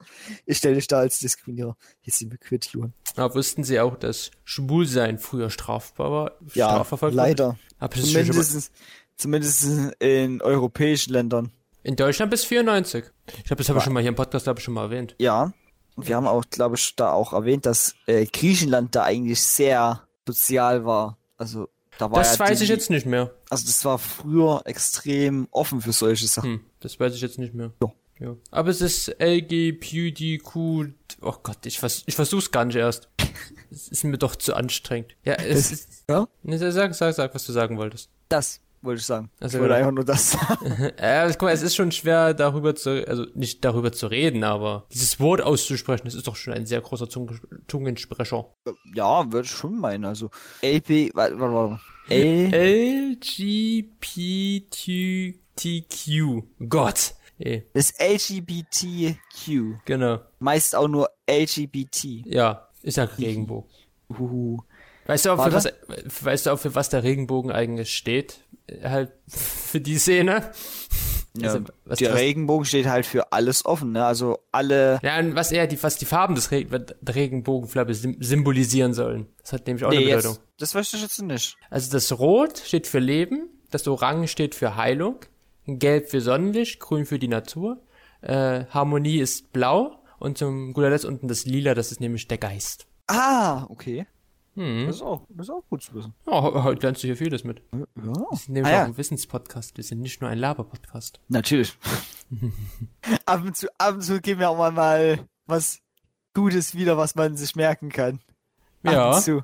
Ich 0.47 0.59
stelle 0.59 0.75
dich 0.77 0.87
da 0.87 0.99
als 0.99 1.19
Diskriminierer. 1.19 1.77
Jetzt 2.03 2.19
sind 2.19 2.31
wir 2.31 2.39
quitt, 2.39 2.67
Juan. 2.73 2.93
Aber 3.17 3.35
wussten 3.35 3.65
Sie 3.65 3.81
auch, 3.81 3.97
dass 3.97 4.31
Schwulsein 4.45 5.19
früher 5.19 5.51
strafbar 5.51 6.11
war? 6.11 6.33
Ja, 6.55 6.69
strafverfolgt 6.71 7.15
leider. 7.15 7.59
Schon 7.81 7.91
Zumindest, 8.05 8.73
zumindest 9.17 9.65
in 10.01 10.41
europäischen 10.43 11.13
Ländern. 11.13 11.51
in 11.83 11.97
Deutschland 11.97 12.31
bis 12.31 12.45
94. 12.45 13.05
Ich 13.39 13.45
glaube, 13.45 13.57
das 13.57 13.69
habe 13.69 13.79
ich 13.79 13.85
schon 13.85 13.93
mal 13.93 14.01
hier 14.01 14.09
im 14.09 14.15
Podcast, 14.15 14.45
glaube 14.45 14.59
ich, 14.61 14.65
schon 14.65 14.75
mal 14.75 14.85
erwähnt. 14.85 15.15
Ja. 15.19 15.53
Und 15.97 16.09
wir 16.09 16.17
haben 16.17 16.27
auch, 16.27 16.45
glaube 16.51 16.77
ich, 16.77 16.97
da 16.97 17.13
auch 17.13 17.33
erwähnt, 17.33 17.67
dass 17.67 17.95
äh, 18.07 18.27
Griechenland 18.27 18.95
da 18.97 19.05
eigentlich 19.05 19.41
sehr 19.43 20.03
sozial 20.27 20.85
war. 20.85 21.19
Also 21.37 21.69
da 21.99 22.11
war 22.11 22.19
Das 22.19 22.39
ja 22.39 22.47
weiß 22.47 22.59
die, 22.59 22.65
ich 22.65 22.71
jetzt 22.71 22.91
nicht 22.91 23.07
mehr. 23.07 23.33
Also 23.51 23.67
das 23.67 23.85
war 23.85 23.99
früher 23.99 24.63
extrem 24.65 25.47
offen 25.53 25.81
für 25.81 25.93
solche 25.93 26.27
Sachen. 26.27 26.51
Hm, 26.55 26.61
das 26.81 26.99
weiß 26.99 27.15
ich 27.15 27.21
jetzt 27.21 27.39
nicht 27.39 27.55
mehr. 27.55 27.73
Ja. 27.81 27.93
Ja. 28.19 28.37
Aber 28.51 28.71
es 28.71 28.81
ist 28.81 29.17
LGBTQ. 29.19 30.57
Oh 31.21 31.35
Gott, 31.43 31.67
ich, 31.67 31.79
vers 31.79 32.03
ich 32.07 32.15
versuch's 32.15 32.51
gar 32.51 32.65
nicht 32.65 32.77
erst. 32.77 33.09
Es 33.71 33.89
ist 33.89 34.05
mir 34.05 34.19
doch 34.19 34.37
zu 34.37 34.55
anstrengend. 34.55 35.17
Ja, 35.25 35.35
es 35.35 35.73
ist. 35.73 36.05
Ja? 36.09 36.29
Sag, 36.71 36.95
sag, 36.95 37.15
sag, 37.15 37.35
was 37.35 37.45
du 37.45 37.53
sagen 37.53 37.77
wolltest. 37.77 38.09
Das 38.29 38.61
wollte 38.85 39.01
ich 39.01 39.07
sagen. 39.07 39.31
Also, 39.41 39.57
ich 39.57 39.61
wollte 39.61 39.75
ja. 39.75 39.79
einfach 39.81 39.93
nur 39.93 40.05
das 40.05 40.31
sagen. 40.33 40.93
Ja, 41.01 41.27
guck 41.31 41.43
mal, 41.43 41.53
es 41.53 41.63
ist 41.63 41.75
schon 41.75 41.91
schwer 41.91 42.35
darüber 42.35 42.75
zu, 42.75 43.09
also 43.09 43.27
nicht 43.35 43.65
darüber 43.65 43.91
zu 43.93 44.07
reden, 44.07 44.45
aber 44.45 44.87
dieses 44.93 45.19
Wort 45.19 45.41
auszusprechen, 45.41 46.05
das 46.05 46.15
ist 46.15 46.29
doch 46.29 46.37
schon 46.37 46.53
ein 46.53 46.67
sehr 46.67 46.81
großer 46.81 47.09
Zung 47.09 47.31
Zungensprecher. 47.67 48.47
ja, 48.95 49.33
würde 49.33 49.47
ich 49.47 49.53
schon 49.53 49.79
meinen. 49.79 50.05
Also 50.05 50.31
LP, 50.63 51.11
warte, 51.15 51.41
warte, 51.41 51.55
warte. 51.55 51.81
L, 52.09 53.17
LGBTQ. 53.17 54.59
Gott. 56.69 57.15
Ey, 57.39 57.67
das 57.73 57.93
LGBTQ. 57.99 59.79
genau. 59.85 60.21
Meist 60.39 60.75
auch 60.77 60.89
nur 60.89 61.11
LGBT. 61.29 62.23
Ja, 62.27 62.69
ist 62.83 62.97
ja 62.97 63.05
Regenbogen. 63.05 63.69
Uhu. 64.09 64.59
Weißt 65.07 65.27
du, 65.27 65.31
auch 65.33 65.45
für 65.45 65.53
was, 65.53 65.69
weißt 66.21 66.47
du 66.47 66.51
auch, 66.53 66.59
für 66.59 66.75
was 66.75 66.89
der 66.89 67.03
Regenbogen 67.03 67.51
eigentlich 67.53 67.95
steht? 67.95 68.39
Halt 68.83 69.13
für 69.29 69.81
die 69.81 69.99
Szene. 69.99 70.51
Ja, 71.37 71.49
Also, 71.53 71.65
was- 71.85 71.99
der 71.99 72.13
was- 72.13 72.21
Regenbogen 72.21 72.65
steht 72.65 72.87
halt 72.87 73.05
für 73.05 73.33
alles 73.33 73.67
offen, 73.67 73.93
ne? 73.93 74.05
Also 74.07 74.39
alle. 74.53 75.01
Ja, 75.03 75.19
und 75.19 75.35
was 75.35 75.51
eher 75.53 75.67
die, 75.67 75.83
was 75.83 75.97
die 75.97 76.05
Farben 76.05 76.37
des 76.37 76.53
Re 76.53 76.65
der 76.65 77.95
symbolisieren 78.21 78.95
sollen. 78.95 79.27
Das 79.43 79.53
hat 79.53 79.67
nämlich 79.67 79.85
auch 79.85 79.91
Nee, 79.91 79.97
eine 79.99 80.07
jetzt, 80.07 80.23
Bedeutung. 80.23 80.45
das 80.59 80.75
weiß 80.75 80.95
ich 80.95 81.03
jetzt 81.03 81.21
nicht. 81.23 81.57
Also 81.71 81.91
das 81.91 82.17
Rot 82.19 82.59
steht 82.65 82.87
für 82.87 83.01
Leben, 83.01 83.49
das 83.71 83.87
Orange 83.89 84.29
steht 84.29 84.55
für 84.55 84.77
Heilung, 84.77 85.17
Gelb 85.67 86.09
für 86.11 86.21
Sonnenlicht, 86.21 86.81
Grün 86.81 87.07
für 87.07 87.19
die 87.19 87.29
Natur, 87.29 87.81
äh, 88.21 88.65
Harmonie 88.67 89.19
ist 89.19 89.53
Blau 89.53 89.99
und 90.19 90.39
zum 90.39 90.73
guter 90.73 90.91
Letzt 90.91 91.05
unten 91.05 91.29
das 91.29 91.45
Lila, 91.47 91.75
das 91.75 91.91
ist 91.93 92.01
nämlich 92.01 92.29
der 92.29 92.39
Geist. 92.39 92.87
Ah, 93.07 93.65
okay. 93.69 94.07
Hm. 94.57 94.87
Das 94.87 94.97
ist 94.97 95.03
auch, 95.03 95.27
das 95.31 95.49
ist 95.49 95.51
auch 95.51 95.65
gut 95.69 95.83
zu 95.83 95.95
wissen. 95.95 96.15
Ja, 96.27 96.41
he- 96.43 96.63
heute 96.63 96.83
lernst 96.83 97.03
du 97.03 97.09
hier 97.09 97.17
vieles 97.17 97.43
mit. 97.45 97.61
Ja. 97.73 97.85
Wir 97.97 98.37
sind 98.39 98.49
nämlich 98.51 98.73
Ah, 98.73 98.77
ja. 98.77 98.83
auch 98.85 98.87
ein 98.89 98.97
Wissenspodcast, 98.97 99.77
wir 99.77 99.83
sind 99.85 100.01
nicht 100.01 100.21
nur 100.21 100.31
ein 100.31 100.39
Laber-Podcast. 100.39 101.21
Natürlich. 101.29 101.77
ab 103.27 103.43
und 103.45 103.57
zu, 103.57 103.67
ab 103.79 103.95
und 103.95 104.03
zu 104.03 104.21
geben 104.21 104.41
wir 104.41 104.51
auch 104.51 104.57
mal, 104.59 104.71
mal 104.73 105.19
was 105.47 105.81
Gutes 106.35 106.75
wieder, 106.75 106.97
was 106.97 107.15
man 107.17 107.37
sich 107.37 107.57
merken 107.57 107.91
kann. 107.91 108.21
Ab 108.85 108.93
Ja. 108.93 109.15
und 109.17 109.23
zu. 109.23 109.43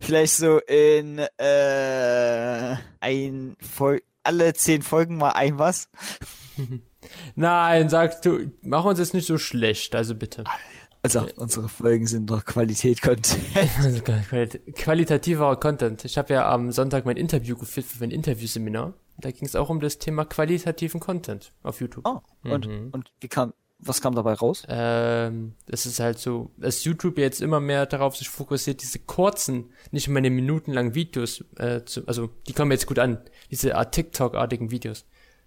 Vielleicht 0.00 0.36
so 0.36 0.58
in 0.58 1.18
äh, 1.38 2.76
ein 3.00 3.56
Fol 3.60 4.00
alle 4.28 4.52
zehn 4.52 4.82
Folgen 4.82 5.16
mal 5.16 5.30
ein 5.30 5.58
was. 5.58 5.88
Nein, 7.34 7.88
sagst 7.88 8.24
du, 8.26 8.50
mach 8.62 8.84
uns 8.84 8.98
jetzt 8.98 9.14
nicht 9.14 9.26
so 9.26 9.38
schlecht, 9.38 9.94
also 9.94 10.14
bitte. 10.14 10.44
Also 11.02 11.26
unsere 11.36 11.68
Folgen 11.68 12.06
sind 12.06 12.28
doch 12.28 12.44
Qualität 12.44 13.00
Content. 13.00 13.38
Also 13.78 14.00
quali- 14.02 14.58
Qualitativer 14.72 15.56
Content. 15.56 16.04
Ich 16.04 16.18
habe 16.18 16.34
ja 16.34 16.50
am 16.52 16.72
Sonntag 16.72 17.06
mein 17.06 17.16
Interview 17.16 17.56
geführt 17.56 17.86
für 17.86 18.02
ein 18.04 18.10
Interviewseminar. 18.10 18.94
Da 19.16 19.30
ging 19.30 19.46
es 19.46 19.56
auch 19.56 19.70
um 19.70 19.80
das 19.80 19.98
Thema 19.98 20.24
qualitativen 20.24 21.00
Content 21.00 21.52
auf 21.62 21.80
YouTube. 21.80 22.04
Oh, 22.06 22.20
und, 22.48 22.66
Mhm. 22.66 22.88
und 22.92 23.12
wie 23.20 23.28
kam, 23.28 23.52
was 23.78 24.00
kam 24.00 24.14
dabei 24.14 24.34
raus? 24.34 24.64
Ähm, 24.68 25.54
das 25.66 25.86
ist 25.86 26.00
halt 26.00 26.18
so, 26.18 26.50
dass 26.56 26.84
YouTube 26.84 27.18
jetzt 27.18 27.40
immer 27.40 27.60
mehr 27.60 27.86
darauf 27.86 28.16
sich 28.16 28.28
fokussiert, 28.28 28.82
diese 28.82 28.98
kurzen, 28.98 29.70
nicht 29.92 30.08
immer 30.08 30.18
eine 30.18 30.30
minutenlangen 30.30 30.94
Videos, 30.94 31.44
äh, 31.56 31.84
zu, 31.84 32.06
also 32.06 32.28
die 32.46 32.52
kommen 32.52 32.72
jetzt 32.72 32.86
gut 32.86 32.98
an, 32.98 33.18
diese 33.50 33.76
Art 33.76 33.94
TikTok-artigen 33.94 34.70
Videos, 34.70 35.04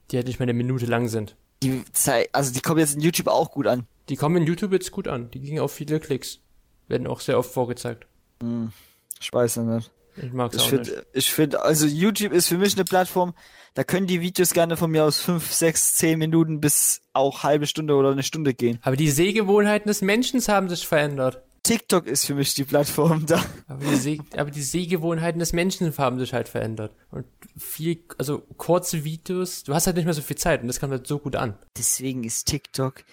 die 0.10 0.18
halt 0.18 0.28
nicht 0.28 0.40
mehr 0.40 0.46
eine 0.46 0.54
Minute 0.54 0.86
lang 0.86 1.10
sind. 1.10 1.36
Die 1.62 1.84
Zeit, 1.94 2.30
also 2.32 2.54
die 2.54 2.62
kommen 2.62 2.80
jetzt 2.80 2.96
in 2.96 3.02
YouTube 3.02 3.28
auch 3.28 3.52
gut 3.52 3.68
an. 3.68 3.86
Die 4.10 4.16
kommen 4.16 4.38
in 4.38 4.48
YouTube 4.48 4.72
jetzt 4.72 4.92
gut 4.92 5.08
an, 5.08 5.30
die 5.32 5.40
gingen 5.40 5.60
auf 5.60 5.74
viele 5.74 6.00
Klicks, 6.00 6.40
werden 6.88 7.08
auch 7.08 7.20
sehr 7.20 7.38
oft 7.38 7.52
vorgezeigt. 7.52 8.08
Hm, 8.42 8.72
ich 9.20 9.32
weiß 9.32 9.58
nicht. 9.58 9.92
Ich 10.18 10.32
mag's 10.34 10.56
Ich 10.56 10.62
auch 10.64 10.70
finde, 10.70 10.90
nicht. 10.90 11.06
ich 11.14 11.32
finde, 11.32 11.62
also 11.64 11.86
YouTube 11.86 12.34
ist 12.34 12.48
für 12.48 12.58
mich 12.58 12.76
eine 12.76 12.86
Plattform, 12.86 13.34
da 13.74 13.84
können 13.84 14.08
die 14.08 14.22
Videos 14.22 14.54
gerne 14.54 14.76
von 14.76 14.92
mir 14.92 15.06
aus 15.06 15.20
fünf, 15.20 15.52
sechs, 15.54 15.96
zehn 15.96 16.20
Minuten 16.20 16.60
bis 16.60 17.02
auch 17.14 17.44
halbe 17.44 17.68
Stunde 17.68 17.96
oder 17.96 18.12
eine 18.12 18.24
Stunde 18.24 18.54
gehen. 18.54 18.80
Aber 18.82 18.96
die 18.96 19.10
Sehgewohnheiten 19.10 19.88
des 19.88 20.02
Menschen 20.02 20.42
haben 20.42 20.68
sich 20.70 20.86
verändert. 20.86 21.42
TikTok 21.64 22.08
ist 22.08 22.26
für 22.26 22.34
mich 22.34 22.54
die 22.56 22.64
Plattform 22.64 23.26
da. 23.28 23.44
Aber 23.68 23.86
die, 23.86 23.96
Seh 23.96 24.20
aber 24.36 24.50
die 24.50 24.64
Sehgewohnheiten 24.64 25.40
des 25.40 25.54
Menschen 25.54 25.96
haben 25.98 26.20
sich 26.20 26.34
halt 26.34 26.50
verändert. 26.50 26.92
Und 27.12 27.26
viel, 27.56 28.04
also 28.18 28.40
kurze 28.58 29.04
Videos, 29.04 29.64
du 29.64 29.74
hast 29.74 29.86
halt 29.86 29.96
nicht 29.96 30.06
mehr 30.06 30.14
so 30.16 30.24
viel 30.24 30.38
Zeit 30.38 30.62
und 30.62 30.68
das 30.68 30.80
kommt 30.80 30.92
halt 30.92 31.08
so 31.08 31.20
gut 31.20 31.36
an. 31.36 31.56
Deswegen 31.78 32.24
ist 32.24 32.48
TikTok, 32.48 33.04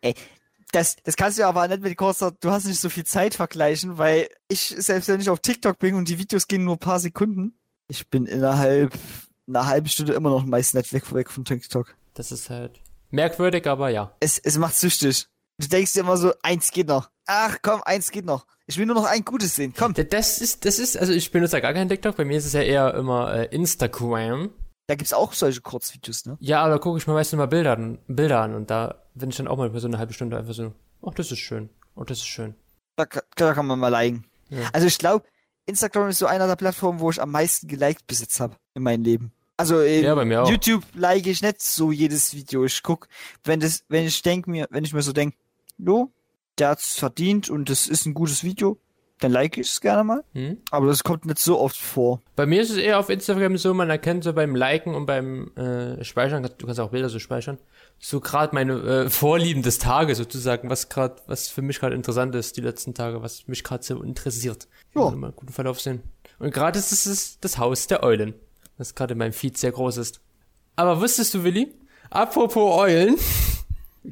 ey, 0.00 0.14
das, 0.72 0.96
das 1.02 1.16
kannst 1.16 1.38
du 1.38 1.46
aber 1.46 1.66
nicht 1.68 1.82
mit 1.82 1.96
kurzer, 1.96 2.32
du 2.32 2.50
hast 2.50 2.64
nicht 2.64 2.80
so 2.80 2.88
viel 2.88 3.04
Zeit 3.04 3.34
vergleichen, 3.34 3.98
weil 3.98 4.28
ich, 4.48 4.74
selbst 4.78 5.08
wenn 5.08 5.20
ich 5.20 5.30
auf 5.30 5.40
TikTok 5.40 5.78
bin 5.78 5.94
und 5.94 6.08
die 6.08 6.18
Videos 6.18 6.46
gehen 6.46 6.64
nur 6.64 6.76
ein 6.76 6.80
paar 6.80 7.00
Sekunden, 7.00 7.58
ich 7.88 8.08
bin 8.08 8.26
innerhalb 8.26 8.92
einer 9.48 9.66
halben 9.66 9.88
Stunde 9.88 10.12
immer 10.12 10.30
noch 10.30 10.44
meist 10.44 10.74
nicht 10.74 10.92
weg, 10.92 11.12
weg 11.14 11.30
von 11.30 11.44
TikTok. 11.44 11.94
Das 12.14 12.32
ist 12.32 12.50
halt 12.50 12.80
merkwürdig, 13.10 13.66
aber 13.66 13.88
ja. 13.88 14.14
Es, 14.20 14.38
es 14.38 14.58
macht 14.58 14.76
süchtig. 14.76 15.26
Du 15.58 15.66
denkst 15.68 15.94
dir 15.94 16.00
immer 16.00 16.16
so, 16.16 16.32
eins 16.42 16.70
geht 16.70 16.88
noch. 16.88 17.10
Ach 17.26 17.56
komm, 17.62 17.82
eins 17.84 18.10
geht 18.10 18.24
noch. 18.24 18.46
Ich 18.66 18.76
will 18.76 18.86
nur 18.86 18.94
noch 18.94 19.06
ein 19.06 19.24
Gutes 19.24 19.56
sehen. 19.56 19.72
Komm. 19.76 19.94
Das 19.94 20.40
ist, 20.40 20.64
das 20.64 20.78
ist, 20.78 20.96
also 20.98 21.12
ich 21.12 21.30
benutze 21.32 21.56
ja 21.56 21.60
gar 21.60 21.72
keinen 21.72 21.88
TikTok, 21.88 22.16
bei 22.16 22.24
mir 22.24 22.36
ist 22.38 22.44
es 22.44 22.52
ja 22.52 22.60
eher 22.60 22.94
immer 22.94 23.34
äh, 23.34 23.46
Instagram. 23.46 24.50
Da 24.88 24.94
gibt's 24.94 25.12
auch 25.12 25.34
solche 25.34 25.60
Kurzvideos, 25.60 26.24
ne? 26.24 26.38
Ja, 26.40 26.64
aber 26.64 26.80
gucke 26.80 26.98
ich 26.98 27.06
mir 27.06 27.12
meistens 27.12 27.36
mal 27.36 27.46
Bilder 27.46 27.72
an, 27.72 27.98
Bilder 28.08 28.40
an 28.40 28.54
und 28.54 28.70
da 28.70 29.02
bin 29.14 29.28
ich 29.28 29.36
dann 29.36 29.46
auch 29.46 29.58
mal 29.58 29.70
für 29.70 29.80
so 29.80 29.86
eine 29.86 29.98
halbe 29.98 30.14
Stunde 30.14 30.38
einfach 30.38 30.54
so, 30.54 30.72
ach, 31.06 31.12
das 31.14 31.30
ist 31.30 31.38
schön. 31.40 31.68
Oh, 31.94 32.04
das 32.04 32.18
ist 32.18 32.26
schön. 32.26 32.54
Da, 32.96 33.06
da 33.36 33.52
kann 33.52 33.66
man 33.66 33.78
mal 33.78 33.88
liken. 33.90 34.24
Ja. 34.48 34.68
Also 34.72 34.86
ich 34.86 34.98
glaube, 34.98 35.26
Instagram 35.66 36.08
ist 36.08 36.18
so 36.18 36.26
einer 36.26 36.46
der 36.46 36.56
Plattformen, 36.56 37.00
wo 37.00 37.10
ich 37.10 37.20
am 37.20 37.30
meisten 37.30 37.68
geliked 37.68 38.06
bis 38.06 38.20
jetzt 38.20 38.40
habe 38.40 38.56
in 38.74 38.82
meinem 38.82 39.04
Leben. 39.04 39.32
Also 39.58 39.82
in 39.82 40.04
Ja. 40.04 40.48
YouTube 40.48 40.84
like 40.94 41.26
ich 41.26 41.42
nicht 41.42 41.60
so 41.60 41.92
jedes 41.92 42.32
Video. 42.32 42.64
Ich 42.64 42.82
guck, 42.82 43.08
wenn 43.44 43.60
das, 43.60 43.84
wenn 43.88 44.06
ich 44.06 44.22
denk 44.22 44.46
mir, 44.46 44.68
wenn 44.70 44.84
ich 44.84 44.94
mir 44.94 45.02
so 45.02 45.12
denk, 45.12 45.34
jo, 45.76 46.10
der 46.56 46.70
hat's 46.70 46.98
verdient 46.98 47.50
und 47.50 47.68
das 47.68 47.88
ist 47.88 48.06
ein 48.06 48.14
gutes 48.14 48.42
Video, 48.42 48.78
dann 49.20 49.32
like 49.32 49.56
ich 49.58 49.68
es 49.68 49.80
gerne 49.80 50.04
mal. 50.04 50.24
Hm? 50.32 50.58
Aber 50.70 50.86
das 50.86 51.02
kommt 51.02 51.26
nicht 51.26 51.38
so 51.38 51.58
oft 51.58 51.76
vor. 51.76 52.20
Bei 52.36 52.46
mir 52.46 52.62
ist 52.62 52.70
es 52.70 52.76
eher 52.76 52.98
auf 52.98 53.10
Instagram 53.10 53.56
so, 53.56 53.74
man 53.74 53.90
erkennt 53.90 54.24
so 54.24 54.32
beim 54.32 54.54
Liken 54.54 54.94
und 54.94 55.06
beim 55.06 55.52
äh, 55.56 56.02
Speichern, 56.04 56.48
du 56.56 56.66
kannst 56.66 56.80
auch 56.80 56.90
Bilder 56.90 57.08
so 57.08 57.18
speichern, 57.18 57.58
so 57.98 58.20
gerade 58.20 58.54
meine 58.54 58.74
äh, 58.74 59.10
Vorlieben 59.10 59.62
des 59.62 59.78
Tages 59.78 60.18
sozusagen, 60.18 60.70
was 60.70 60.88
gerade, 60.88 61.16
was 61.26 61.48
für 61.48 61.62
mich 61.62 61.80
gerade 61.80 61.94
interessant 61.94 62.34
ist 62.34 62.56
die 62.56 62.60
letzten 62.60 62.94
Tage, 62.94 63.22
was 63.22 63.48
mich 63.48 63.64
gerade 63.64 63.82
so 63.82 64.02
interessiert. 64.02 64.68
Ja. 64.94 65.10
Mal 65.10 65.28
einen 65.28 65.36
guten 65.36 65.52
Verlauf 65.52 65.80
sehen. 65.80 66.02
Und 66.38 66.54
gerade 66.54 66.78
ist 66.78 66.92
es 66.92 67.04
das, 67.04 67.38
das 67.40 67.58
Haus 67.58 67.86
der 67.88 68.02
Eulen, 68.02 68.34
das 68.76 68.94
gerade 68.94 69.12
in 69.12 69.18
meinem 69.18 69.32
Feed 69.32 69.58
sehr 69.58 69.72
groß 69.72 69.96
ist. 69.96 70.20
Aber 70.76 71.00
wusstest 71.00 71.34
du, 71.34 71.42
Willi? 71.42 71.74
Apropos 72.10 72.78
Eulen, 72.78 73.16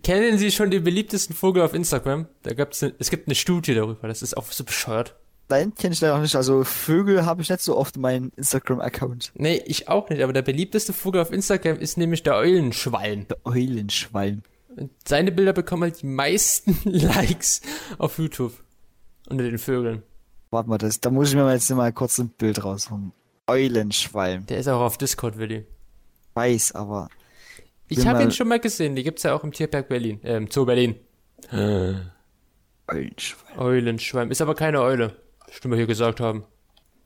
kennen 0.02 0.38
Sie 0.38 0.50
schon 0.50 0.70
den 0.70 0.84
beliebtesten 0.84 1.34
Vogel 1.34 1.62
auf 1.62 1.74
Instagram? 1.74 2.26
Da 2.42 2.54
gab's 2.54 2.82
ne, 2.82 2.94
es 2.98 3.10
gibt 3.10 3.28
eine 3.28 3.34
Studie 3.34 3.74
darüber, 3.74 4.08
das 4.08 4.22
ist 4.22 4.36
auch 4.36 4.50
so 4.50 4.64
bescheuert. 4.64 5.14
Nein, 5.48 5.74
kenne 5.76 5.92
ich 5.92 6.00
leider 6.00 6.14
noch 6.14 6.22
nicht. 6.22 6.34
Also 6.34 6.64
Vögel 6.64 7.24
habe 7.24 7.40
ich 7.40 7.50
nicht 7.50 7.60
so 7.60 7.76
oft 7.76 7.96
in 7.96 8.02
meinem 8.02 8.32
Instagram-Account. 8.36 9.32
Nee, 9.34 9.62
ich 9.64 9.88
auch 9.88 10.08
nicht, 10.08 10.22
aber 10.22 10.32
der 10.32 10.42
beliebteste 10.42 10.92
Vogel 10.92 11.20
auf 11.20 11.30
Instagram 11.30 11.78
ist 11.78 11.96
nämlich 11.96 12.24
der 12.24 12.34
Eulenschwalm. 12.34 13.28
Der 13.28 13.38
Eulenschwalm. 13.44 14.42
Und 14.76 14.90
seine 15.06 15.30
Bilder 15.30 15.52
bekommen 15.52 15.84
halt 15.84 16.02
die 16.02 16.06
meisten 16.06 16.76
Likes 16.84 17.62
auf 17.98 18.18
YouTube. 18.18 18.54
Unter 19.28 19.44
den 19.44 19.58
Vögeln. 19.58 20.02
Warte 20.50 20.68
mal, 20.68 20.78
das, 20.78 21.00
da 21.00 21.10
muss 21.10 21.30
ich 21.30 21.36
mir 21.36 21.50
jetzt 21.52 21.70
mal 21.70 21.92
kurz 21.92 22.18
ein 22.18 22.28
Bild 22.28 22.62
rausholen. 22.62 23.12
Eulenschwalm. 23.46 24.46
Der 24.46 24.58
ist 24.58 24.68
auch 24.68 24.80
auf 24.80 24.98
Discord, 24.98 25.38
Willi. 25.38 25.64
Weiß, 26.34 26.72
aber 26.72 27.08
Ich 27.88 28.06
habe 28.06 28.22
ihn 28.22 28.30
schon 28.32 28.48
mal 28.48 28.58
gesehen, 28.60 28.96
die 28.96 29.02
gibt's 29.04 29.22
ja 29.22 29.34
auch 29.34 29.44
im 29.44 29.52
Tierpark 29.52 29.88
Berlin, 29.88 30.22
äh, 30.24 30.36
im 30.36 30.50
Zoo 30.50 30.64
Berlin. 30.64 30.96
Eulenschwalm. 32.88 33.58
Eulenschwalm. 33.58 34.30
Ist 34.30 34.40
aber 34.40 34.54
keine 34.54 34.80
Eule. 34.80 35.16
Bestimmt 35.46 35.72
wir 35.72 35.78
hier 35.78 35.86
gesagt 35.86 36.20
haben. 36.20 36.44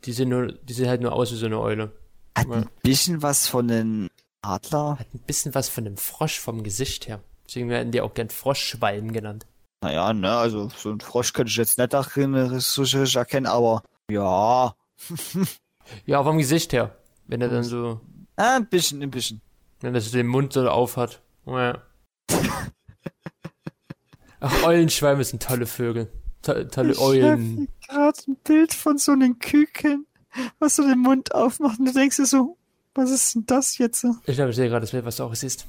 Die 0.05 0.12
sehen 0.12 0.29
nur, 0.31 0.53
die 0.53 0.73
sehen 0.73 0.88
halt 0.88 1.01
nur 1.03 1.12
aus 1.12 1.33
wie 1.33 1.37
so 1.37 1.47
eine 1.47 1.61
Eule. 1.61 1.93
Hat 2.37 2.47
Ja. 2.49 2.55
ein 2.55 2.69
bisschen 2.83 3.23
was 3.23 3.47
von 3.47 3.71
einem 3.71 4.09
Adler. 4.43 4.99
Hat 4.99 5.14
ein 5.14 5.21
bisschen 5.27 5.55
was 5.55 5.69
von 5.69 5.87
einem 5.87 5.97
Frosch 5.97 6.38
vom 6.38 6.62
Gesicht 6.62 7.07
her. 7.09 7.21
Deswegen 7.47 7.69
werden 7.69 7.93
die 7.93 8.01
auch 8.01 8.14
gern 8.14 8.31
Froschschwalm 8.31 9.12
genannt. 9.12 9.47
Naja, 9.83 10.12
ne, 10.12 10.31
also 10.31 10.69
so 10.77 10.90
ein 10.90 11.01
Frosch 11.01 11.33
könnte 11.33 11.51
ich 11.51 11.57
jetzt 11.57 11.79
nicht 11.79 11.93
erkennen, 11.93 13.47
aber 13.47 13.83
ja, 14.11 14.75
Ja, 16.07 16.23
vom 16.23 16.38
Gesicht 16.38 16.73
her. 16.73 16.97
Wenn 17.27 17.40
er 17.40 17.49
dann 17.49 17.64
so, 17.64 18.01
ah, 18.37 18.57
ein 18.57 18.66
bisschen, 18.66 19.03
ein 19.03 19.11
bisschen. 19.11 19.40
Wenn 19.81 19.95
er 19.95 20.01
so 20.01 20.11
den 20.11 20.27
Mund 20.27 20.53
so 20.53 20.69
auf 20.69 20.97
hat. 20.97 21.23
Ja. 21.47 21.83
Ach, 24.40 24.62
Eulenschwalm 24.64 25.23
sind 25.23 25.43
tolle 25.43 25.66
Vögel. 25.66 26.11
To 26.43 26.64
tolle 26.64 26.99
Eulen. 26.99 27.69
gerade 27.87 28.19
ein 28.27 28.37
Bild 28.37 28.73
von 28.73 28.97
so 28.97 29.12
einem 29.12 29.38
Küken, 29.38 30.07
was 30.59 30.77
so 30.77 30.83
den 30.83 31.01
Mund 31.01 31.35
aufmacht 31.35 31.79
und 31.79 31.85
du 31.87 31.93
denkst 31.93 32.16
dir 32.16 32.25
so, 32.25 32.57
was 32.95 33.11
ist 33.11 33.35
denn 33.35 33.45
das 33.47 33.77
jetzt? 33.77 34.01
So 34.01 34.16
Ich 34.25 34.37
glaube, 34.37 34.51
ich 34.51 34.57
sehe 34.57 34.69
gerade 34.69 34.81
das 34.81 34.93
Bild, 34.93 35.05
was 35.05 35.16
du 35.16 35.25
auch 35.25 35.35
siehst. 35.35 35.66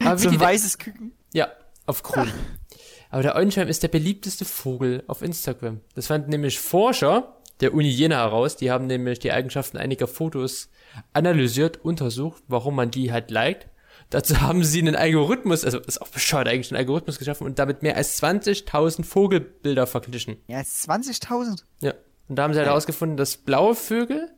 Aber 0.00 0.22
wie 0.22 0.28
ein 0.28 0.40
weißes 0.40 0.76
Küken. 0.78 1.12
ja, 1.32 1.48
auf 1.86 2.02
grün. 2.02 2.30
Aber 3.10 3.22
der 3.22 3.34
Eulenschwein 3.34 3.66
ist 3.68 3.82
der 3.82 3.88
beliebteste 3.88 4.44
Vogel 4.44 5.02
auf 5.08 5.22
Instagram. 5.22 5.80
Das 5.94 6.06
fanden 6.06 6.30
nämlich 6.30 6.60
Forscher 6.60 7.39
der 7.60 7.74
Uni 7.74 7.88
Jena 7.88 8.16
heraus. 8.16 8.56
Die 8.56 8.70
haben 8.70 8.86
nämlich 8.86 9.18
die 9.18 9.32
Eigenschaften 9.32 9.76
einiger 9.76 10.06
Fotos 10.06 10.70
analysiert, 11.12 11.84
untersucht, 11.84 12.42
warum 12.48 12.76
man 12.76 12.90
die 12.90 13.12
halt 13.12 13.30
liked. 13.30 13.68
Dazu 14.10 14.40
haben 14.40 14.64
sie 14.64 14.80
einen 14.80 14.96
Algorithmus, 14.96 15.64
also 15.64 15.78
ist 15.78 16.02
auch 16.02 16.08
bescheuert 16.08 16.48
eigentlich, 16.48 16.70
einen 16.70 16.78
Algorithmus 16.78 17.18
geschaffen 17.18 17.46
und 17.46 17.58
damit 17.58 17.82
mehr 17.82 17.96
als 17.96 18.20
20.000 18.22 19.04
Vogelbilder 19.04 19.86
verglichen. 19.86 20.36
Ja, 20.48 20.60
20.000. 20.60 21.62
Ja. 21.80 21.94
Und 22.28 22.36
da 22.36 22.44
haben 22.44 22.52
sie 22.52 22.58
halt 22.58 22.68
herausgefunden, 22.68 23.16
dass 23.16 23.36
blaue 23.36 23.74
Vögel 23.74 24.30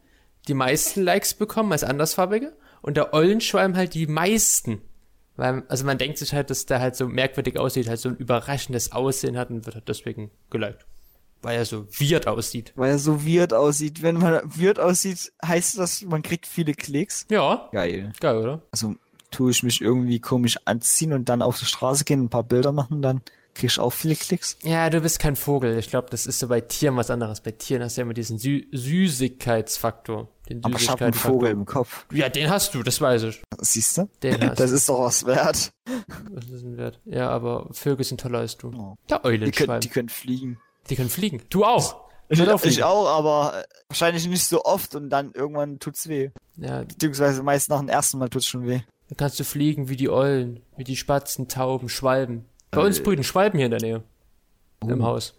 die 0.49 0.55
meisten 0.55 1.03
Likes 1.03 1.35
bekommen 1.35 1.73
als 1.73 1.85
andersfarbige 1.85 2.57
und 2.81 2.97
der 2.97 3.13
Eulenschwein 3.15 3.77
halt 3.77 3.95
die 3.95 4.07
meisten. 4.07 4.83
Weil, 5.37 5.63
also 5.69 5.85
man 5.85 5.99
denkt 5.99 6.19
sich 6.19 6.35
halt, 6.35 6.51
dass 6.51 6.67
der 6.67 6.81
halt 6.81 6.97
so 6.97 7.09
merkwürdig 7.09 7.59
aussieht, 7.59 7.89
halt 7.89 8.01
so 8.01 8.11
ein 8.11 8.17
überraschendes 8.17 8.93
Aussehen 8.93 9.39
hat 9.39 9.51
und 9.51 9.65
wird 9.65 9.77
halt 9.77 9.89
deswegen 9.89 10.31
geliked. 10.51 10.87
Weil 11.43 11.59
er 11.59 11.65
so 11.65 11.87
weird 11.99 12.27
aussieht. 12.27 12.73
Weil 12.77 12.91
er 12.93 12.99
so 12.99 13.27
weird 13.27 13.53
aussieht. 13.53 14.03
Wenn 14.03 14.17
man 14.19 14.41
weird 14.45 14.79
aussieht, 14.79 15.33
heißt 15.45 15.79
das, 15.79 16.03
man 16.03 16.23
kriegt 16.23 16.47
viele 16.47 16.73
Klicks. 16.75 17.27
Ja, 17.31 17.69
Geil. 17.73 18.13
geil, 18.21 18.37
oder? 18.37 18.63
Also 18.71 18.95
tue 19.31 19.51
ich 19.51 19.63
mich 19.63 19.81
irgendwie 19.81 20.21
komisch 20.21 20.59
anziehen 20.67 21.13
und 21.13 21.29
dann 21.29 21.43
auf 21.43 21.59
die 21.59 21.65
Straße 21.65 22.05
gehen, 22.05 22.25
ein 22.25 22.29
paar 22.29 22.45
Bilder 22.45 22.71
machen, 22.73 23.03
dann 23.03 23.23
krieg 23.55 23.71
ich 23.71 23.79
auch 23.79 23.93
viele 23.93 24.15
Klicks. 24.15 24.57
Ja, 24.63 24.89
du 24.89 25.01
bist 25.01 25.19
kein 25.19 25.37
Vogel. 25.37 25.79
Ich 25.79 25.89
glaube, 25.91 26.09
das 26.11 26.27
ist 26.27 26.39
so 26.39 26.49
bei 26.49 26.61
Tieren 26.61 26.97
was 26.97 27.11
anderes. 27.11 27.41
Bei 27.41 27.51
Tieren 27.51 27.83
hast 27.83 27.97
du 27.97 28.01
ja 28.01 28.05
immer 28.05 28.15
diesen 28.15 28.39
Sü 28.39 28.63
Süßigkeitsfaktor. 28.71 30.29
Den 30.49 30.65
Aber 30.65 30.77
ich 30.79 30.89
habe 30.89 31.05
einen. 31.05 31.15
Vogel 31.15 31.51
im 31.51 31.65
Kopf. 31.67 32.07
Ja, 32.13 32.29
den 32.29 32.51
hast 32.51 32.75
du, 32.75 32.83
das 32.83 33.01
weiß 33.01 33.23
ich. 33.25 33.43
Siehst 33.61 33.99
du? 33.99 34.09
Den 34.23 34.41
hast 34.51 34.61
Das 34.61 34.71
du. 34.71 34.77
ist 34.77 34.89
doch 34.89 35.01
was 35.01 35.25
wert. 35.27 35.73
Was 36.31 36.45
ist 36.47 36.63
denn 36.63 36.77
wert? 36.77 37.01
Ja, 37.05 37.29
aber 37.31 37.69
Vögel 37.73 38.05
sind 38.05 38.21
toller 38.21 38.39
als 38.41 38.57
du. 38.59 38.69
Oh. 38.75 38.97
Der 39.09 39.19
Die 39.19 39.25
Eulenschwein. 39.25 39.67
können, 39.67 39.81
die 39.81 39.89
können 39.89 40.09
fliegen. 40.09 40.59
Die 40.91 40.97
können 40.97 41.09
fliegen. 41.11 41.43
Du 41.51 41.65
auch. 41.65 42.03
Ich, 42.29 42.41
ich 42.41 42.83
auch, 42.85 43.07
aber 43.09 43.65
wahrscheinlich 43.89 44.27
nicht 44.27 44.45
so 44.47 44.65
oft 44.65 44.95
und 44.95 45.11
dann 45.11 45.33
irgendwann 45.33 45.79
tut's 45.79 46.09
weh. 46.09 46.31
Ja, 46.57 46.83
Beziehungsweise 46.83 47.43
meist 47.43 47.69
nach 47.69 47.81
dem 47.81 47.89
ersten 47.91 48.19
Mal 48.19 48.31
tut's 48.31 48.47
schon 48.47 48.67
weh. 48.67 48.81
dann 49.09 49.17
kannst 49.19 49.39
du 49.39 49.45
fliegen 49.45 49.91
wie 49.91 49.97
die 49.97 50.09
Eulen, 50.09 50.61
wie 50.77 50.85
die 50.85 50.97
Spatzen, 50.97 51.49
Tauben, 51.49 51.91
Schwalben. 51.91 52.47
Bei 52.71 52.81
uns 52.81 52.99
Äh. 52.99 53.03
brüten 53.03 53.23
Schwalben 53.25 53.59
hier 53.59 53.67
in 53.67 53.71
der 53.73 53.81
Nähe. 53.83 54.03
Im 54.87 55.01
Oh. 55.03 55.05
Haus. 55.05 55.35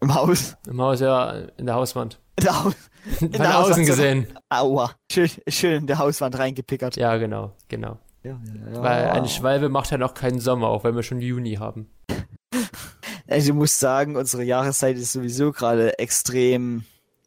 Im 0.00 0.12
Haus. 0.14 0.56
Im 0.66 0.80
Haus, 0.82 1.00
ja, 1.00 1.30
in 1.56 1.66
der 1.66 1.76
Hauswand. 1.76 2.18
In 2.38 2.44
der 2.46 2.64
Haus. 2.64 2.74
Von 3.20 3.30
der 3.30 3.58
außen 3.58 3.86
gesehen. 3.86 4.26
Aua. 4.48 4.90
Schön, 5.12 5.30
schön 5.46 5.72
in 5.82 5.86
der 5.86 5.98
Hauswand 5.98 6.36
reingepickert. 6.38 6.96
Ja, 6.96 7.16
genau, 7.18 7.52
genau. 7.68 7.98
Ja, 8.24 8.40
ja, 8.66 8.72
ja. 8.72 8.82
Weil 8.82 9.10
eine 9.10 9.28
Schwalbe 9.28 9.68
macht 9.68 9.90
ja 9.92 9.98
noch 9.98 10.14
keinen 10.14 10.40
Sommer, 10.40 10.68
auch 10.68 10.82
wenn 10.84 10.96
wir 10.96 11.02
schon 11.04 11.20
Juni 11.20 11.54
haben. 11.56 11.90
Also 13.34 13.48
ich 13.48 13.54
muss 13.54 13.80
sagen, 13.80 14.14
unsere 14.14 14.44
Jahreszeit 14.44 14.96
ist 14.96 15.10
sowieso 15.10 15.50
gerade 15.50 15.98
extrem 15.98 16.84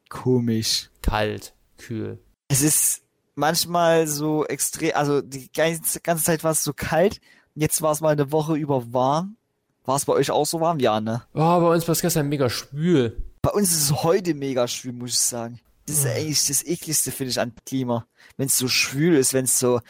komisch. 0.08 0.90
Kalt, 1.02 1.54
kühl. 1.78 2.18
Es 2.48 2.62
ist 2.62 3.02
manchmal 3.36 4.08
so 4.08 4.46
extrem, 4.46 4.92
also 4.96 5.22
die 5.22 5.52
ganze, 5.52 6.00
ganze 6.00 6.24
Zeit 6.24 6.46
war 6.46 6.52
es 6.52 6.64
so 6.64 6.72
kalt. 6.72 7.20
Jetzt 7.56 7.82
war 7.82 7.92
es 7.92 8.00
mal 8.00 8.14
eine 8.14 8.32
Woche 8.32 8.56
über 8.56 8.94
warm. 8.94 9.36
War 9.84 9.98
es 9.98 10.06
bei 10.06 10.14
euch 10.14 10.32
auch 10.32 10.46
so 10.46 10.62
warm? 10.62 10.80
Ja, 10.80 11.02
ne? 11.02 11.24
Oh, 11.34 11.60
bei 11.60 11.74
uns 11.74 11.86
war 11.86 11.92
es 11.92 12.00
gestern 12.00 12.30
mega 12.30 12.50
schwül. 12.50 13.22
Bei 13.42 13.52
uns 13.52 13.72
ist 13.72 13.92
es 13.92 14.04
heute 14.04 14.34
mega 14.34 14.66
schwül, 14.70 14.94
muss 14.94 15.10
ich 15.10 15.20
sagen. 15.20 15.60
Das 15.88 15.98
ist 15.98 16.06
eigentlich 16.06 16.48
das 16.48 16.66
ekligste, 16.66 17.12
finde 17.12 17.32
ich, 17.32 17.40
an 17.42 17.52
Klima. 17.66 18.08
Wenn 18.38 18.48
es 18.48 18.58
so 18.58 18.70
schwül 18.70 19.18
ist, 19.18 19.34
wenn 19.34 19.44
es 19.44 19.60
so 19.60 19.82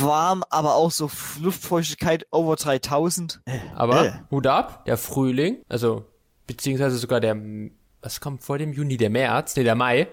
warm, 0.00 0.44
aber 0.50 0.74
auch 0.74 0.90
so 0.90 1.10
Luftfeuchtigkeit 1.40 2.26
over 2.30 2.56
3000. 2.56 3.40
Aber 3.74 4.06
Äh. 4.06 4.12
Hut 4.30 4.46
ab, 4.46 4.84
der 4.84 4.96
Frühling, 4.96 5.62
also 5.68 6.04
beziehungsweise 6.46 6.98
sogar 6.98 7.20
der 7.20 7.36
was 8.04 8.20
kommt 8.20 8.42
vor 8.42 8.58
dem 8.58 8.72
Juni? 8.72 8.98
Der 8.98 9.08
März, 9.08 9.56
nee, 9.56 9.64
der 9.64 9.74
Mai. 9.74 10.08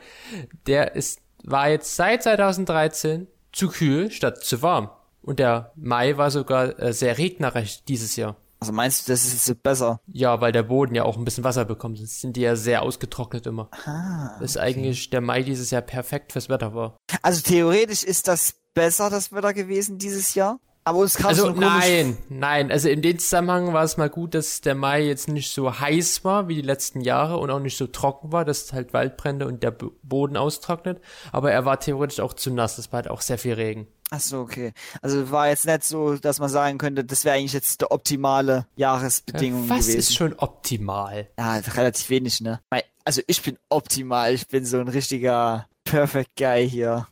Der 0.66 0.96
ist, 0.96 1.20
war 1.44 1.70
jetzt 1.70 1.94
seit 1.96 2.24
2013 2.24 3.28
zu 3.52 3.68
kühl 3.68 4.10
statt 4.12 4.44
zu 4.44 4.62
warm. 4.62 4.90
Und 5.22 5.40
der 5.40 5.74
Mai 5.76 6.18
war 6.18 6.32
sogar 6.32 6.80
äh, 6.80 6.94
sehr 6.94 7.18
regnerisch 7.18 7.84
dieses 7.84 8.16
Jahr. 8.16 8.38
Also 8.62 8.74
meinst 8.74 9.08
du, 9.08 9.12
das 9.12 9.26
ist 9.26 9.48
jetzt 9.48 9.64
besser? 9.64 10.00
Ja, 10.08 10.40
weil 10.40 10.52
der 10.52 10.64
Boden 10.64 10.96
ja 10.96 11.04
auch 11.04 11.18
ein 11.18 11.26
bisschen 11.26 11.44
Wasser 11.44 11.66
bekommt. 11.66 11.98
Sonst 11.98 12.22
sind 12.22 12.38
die 12.38 12.42
ja 12.42 12.56
sehr 12.56 12.84
ausgetrocknet 12.84 13.46
immer. 13.48 13.70
Ah, 13.86 14.28
okay. 14.28 14.38
Das 14.40 14.52
ist 14.52 14.58
eigentlich 14.58 15.10
der 15.10 15.22
Mai 15.22 15.42
dieses 15.42 15.72
Jahr 15.72 15.82
perfekt 15.82 16.32
fürs 16.32 16.48
Wetter 16.48 16.74
war. 16.74 16.96
Also 17.24 17.42
theoretisch 17.42 18.04
ist 18.04 18.28
das 18.28 18.61
besser, 18.74 19.10
das 19.10 19.32
Wetter 19.32 19.54
gewesen 19.54 19.98
dieses 19.98 20.36
Jahr? 20.36 20.60
Aber 20.84 20.98
uns 21.00 21.16
kam 21.16 21.28
also, 21.28 21.48
so 21.48 21.52
nein, 21.52 22.18
nein. 22.30 22.72
Also 22.72 22.90
in 22.90 23.04
dem 23.04 23.20
Zusammenhang 23.20 23.72
war 23.72 23.84
es 23.84 23.98
mal 23.98 24.10
gut, 24.10 24.34
dass 24.34 24.62
der 24.62 24.74
Mai 24.74 25.04
jetzt 25.04 25.28
nicht 25.28 25.54
so 25.54 25.80
heiß 25.80 26.24
war 26.24 26.48
wie 26.48 26.56
die 26.56 26.62
letzten 26.62 27.02
Jahre 27.02 27.38
und 27.38 27.52
auch 27.52 27.60
nicht 27.60 27.78
so 27.78 27.86
trocken 27.86 28.32
war, 28.32 28.46
dass 28.46 28.74
halt 28.74 28.92
Waldbrände 28.92 29.46
und 29.46 29.62
der 29.62 29.72
Boden 29.72 30.38
austrocknet. 30.38 31.00
Aber 31.32 31.52
er 31.52 31.66
war 31.66 31.80
theoretisch 31.80 32.20
auch 32.20 32.34
zu 32.34 32.52
nass. 32.52 32.80
Es 32.80 32.92
war 32.92 32.98
halt 32.98 33.10
auch 33.10 33.22
sehr 33.22 33.38
viel 33.38 33.54
Regen. 33.54 33.88
Ach 34.10 34.20
so, 34.20 34.40
okay. 34.40 34.74
Also 35.04 35.30
war 35.30 35.50
jetzt 35.50 35.66
nicht 35.66 35.84
so, 35.84 36.16
dass 36.16 36.40
man 36.40 36.50
sagen 36.50 36.80
könnte, 36.80 37.06
das 37.06 37.26
wäre 37.26 37.36
eigentlich 37.36 37.54
jetzt 37.54 37.82
der 37.82 37.92
optimale 37.92 38.66
Jahresbedingung 38.76 39.66
ja, 39.66 39.70
was 39.70 39.86
gewesen. 39.86 40.00
Was 40.00 40.10
ist 40.10 40.16
schon 40.16 40.34
optimal? 40.34 41.30
Ja, 41.38 41.58
relativ 41.58 42.10
wenig, 42.10 42.42
ne? 42.42 42.60
Also 43.06 43.22
ich 43.28 43.42
bin 43.44 43.58
optimal. 43.70 44.34
Ich 44.34 44.48
bin 44.48 44.66
so 44.66 44.80
ein 44.80 44.88
richtiger 44.88 45.68
Perfect 45.84 46.36
Guy 46.36 46.68
hier. 46.68 47.08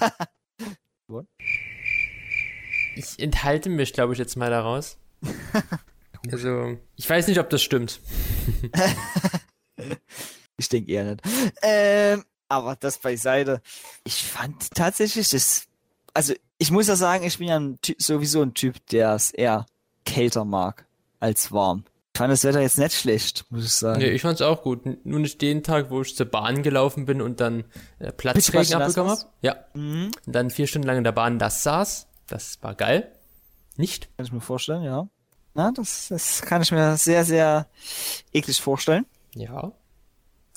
ich 3.00 3.18
enthalte 3.18 3.70
mich, 3.70 3.92
glaube 3.92 4.12
ich, 4.12 4.18
jetzt 4.18 4.36
mal 4.36 4.50
daraus. 4.50 4.98
also, 6.32 6.78
ich 6.96 7.08
weiß 7.08 7.28
nicht, 7.28 7.40
ob 7.40 7.48
das 7.50 7.62
stimmt. 7.62 8.00
ich 10.56 10.68
denke 10.68 10.92
eher 10.92 11.04
nicht. 11.04 11.22
Ähm, 11.62 12.24
aber 12.48 12.76
das 12.76 12.98
beiseite. 12.98 13.62
Ich 14.04 14.22
fand 14.22 14.70
tatsächlich 14.74 15.30
das, 15.30 15.64
also 16.12 16.34
ich 16.58 16.70
muss 16.70 16.88
ja 16.88 16.96
sagen, 16.96 17.24
ich 17.24 17.38
bin 17.38 17.48
ja 17.48 17.58
ein 17.58 17.78
sowieso 17.98 18.42
ein 18.42 18.54
Typ, 18.54 18.84
der 18.86 19.14
es 19.14 19.30
eher 19.30 19.66
kälter 20.04 20.44
mag 20.44 20.86
als 21.20 21.52
warm. 21.52 21.84
Ich 22.12 22.18
fand 22.18 22.32
das 22.32 22.44
Wetter 22.44 22.60
jetzt 22.60 22.76
nicht 22.76 22.92
schlecht, 22.92 23.46
muss 23.48 23.64
ich 23.64 23.72
sagen. 23.72 24.00
Nee, 24.00 24.10
ich 24.10 24.20
fand 24.20 24.34
es 24.34 24.42
auch 24.42 24.62
gut. 24.62 24.84
Nur 25.06 25.20
nicht 25.20 25.40
den 25.40 25.62
Tag, 25.62 25.90
wo 25.90 26.02
ich 26.02 26.14
zur 26.14 26.26
Bahn 26.26 26.62
gelaufen 26.62 27.06
bin 27.06 27.22
und 27.22 27.40
dann 27.40 27.64
äh, 27.98 28.12
Platzregen 28.12 28.74
abbekommen 28.74 29.12
habe. 29.12 29.24
Ja. 29.40 29.56
Mhm. 29.72 30.10
Und 30.26 30.32
dann 30.34 30.50
vier 30.50 30.66
Stunden 30.66 30.86
lang 30.86 30.98
in 30.98 31.04
der 31.04 31.12
Bahn 31.12 31.38
das 31.38 31.62
saß. 31.62 32.09
Das 32.30 32.62
war 32.62 32.74
geil. 32.74 33.12
Nicht? 33.76 34.08
Kann 34.16 34.26
ich 34.26 34.32
mir 34.32 34.40
vorstellen, 34.40 34.84
ja. 34.84 35.08
Na, 35.54 35.72
das, 35.72 36.08
das 36.08 36.42
kann 36.42 36.62
ich 36.62 36.70
mir 36.70 36.96
sehr, 36.96 37.24
sehr 37.24 37.68
eklig 38.32 38.60
vorstellen. 38.60 39.04
Ja. 39.34 39.72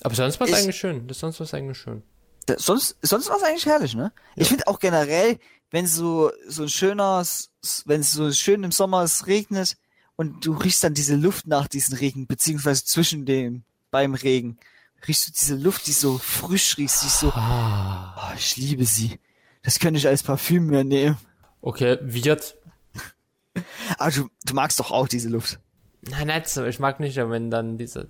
Aber 0.02 0.14
sonst 0.14 0.38
war 0.38 0.46
es 0.46 0.54
eigentlich 0.54 0.76
schön. 0.76 1.08
Das 1.08 1.18
sonst 1.18 1.40
war 1.40 1.44
es 1.44 1.52
eigentlich 1.52 1.78
schön. 1.78 2.02
Das, 2.46 2.64
sonst, 2.64 2.96
sonst 3.02 3.28
war 3.28 3.36
es 3.36 3.42
eigentlich 3.42 3.66
herrlich, 3.66 3.94
ne? 3.94 4.12
Ja. 4.36 4.42
Ich 4.42 4.48
finde 4.48 4.68
auch 4.68 4.78
generell, 4.78 5.38
wenn 5.72 5.86
so, 5.86 6.30
so 6.46 6.62
ein 6.62 6.68
schöner, 6.68 7.24
wenn 7.86 8.00
es 8.00 8.12
so 8.12 8.30
schön 8.32 8.62
im 8.62 8.70
Sommer 8.70 9.02
es 9.02 9.26
regnet 9.26 9.76
und 10.14 10.46
du 10.46 10.52
riechst 10.52 10.84
dann 10.84 10.94
diese 10.94 11.16
Luft 11.16 11.48
nach 11.48 11.66
diesem 11.66 11.98
Regen, 11.98 12.28
beziehungsweise 12.28 12.84
zwischen 12.84 13.26
dem, 13.26 13.64
beim 13.90 14.14
Regen, 14.14 14.58
riechst 15.08 15.26
du 15.26 15.32
diese 15.32 15.56
Luft, 15.56 15.88
die 15.88 15.92
so 15.92 16.18
frisch 16.18 16.78
riecht, 16.78 17.02
die 17.02 17.08
so, 17.08 17.30
ah. 17.30 18.30
oh, 18.30 18.34
ich 18.36 18.56
liebe 18.56 18.84
sie. 18.84 19.18
Das 19.62 19.80
könnte 19.80 19.98
ich 19.98 20.06
als 20.06 20.22
Parfüm 20.22 20.66
mehr 20.66 20.84
nehmen. 20.84 21.16
Okay, 21.66 21.96
wird. 22.02 22.58
Aber 23.96 24.10
du, 24.10 24.28
du 24.44 24.54
magst 24.54 24.78
doch 24.80 24.90
auch 24.90 25.08
diese 25.08 25.30
Luft. 25.30 25.60
Nein, 26.02 26.26
nicht 26.26 26.46
so. 26.46 26.62
Ich 26.66 26.78
mag 26.78 27.00
nicht, 27.00 27.16
wenn 27.16 27.50
dann 27.50 27.78
dieser. 27.78 28.04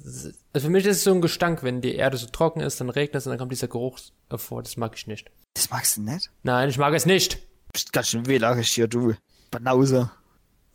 Also 0.53 0.67
für 0.67 0.71
mich 0.71 0.85
ist 0.85 0.97
es 0.97 1.05
so 1.05 1.13
ein 1.13 1.21
Gestank, 1.21 1.63
wenn 1.63 1.81
die 1.81 1.95
Erde 1.95 2.17
so 2.17 2.27
trocken 2.27 2.61
ist, 2.61 2.81
dann 2.81 2.91
regnet 2.91 3.15
es 3.15 3.27
und 3.27 3.31
dann 3.31 3.39
kommt 3.39 3.53
dieser 3.53 3.69
Geruch 3.69 4.01
hervor. 4.29 4.65
Das 4.65 4.77
mag 4.77 4.95
ich 4.97 5.07
nicht. 5.07 5.31
Das 5.55 5.71
magst 5.71 5.97
du 5.97 6.03
nicht? 6.03 6.33
Nein, 6.43 6.69
ich 6.69 6.79
mag 6.79 6.95
es 6.95 7.07
nicht. 7.07 7.35
Du 7.35 7.73
bist 7.75 7.93
ganz 7.93 8.09
schön 8.09 8.27
wählerisch 8.27 8.73
hier, 8.73 8.89
du. 8.89 9.15
Banause. 9.53 10.11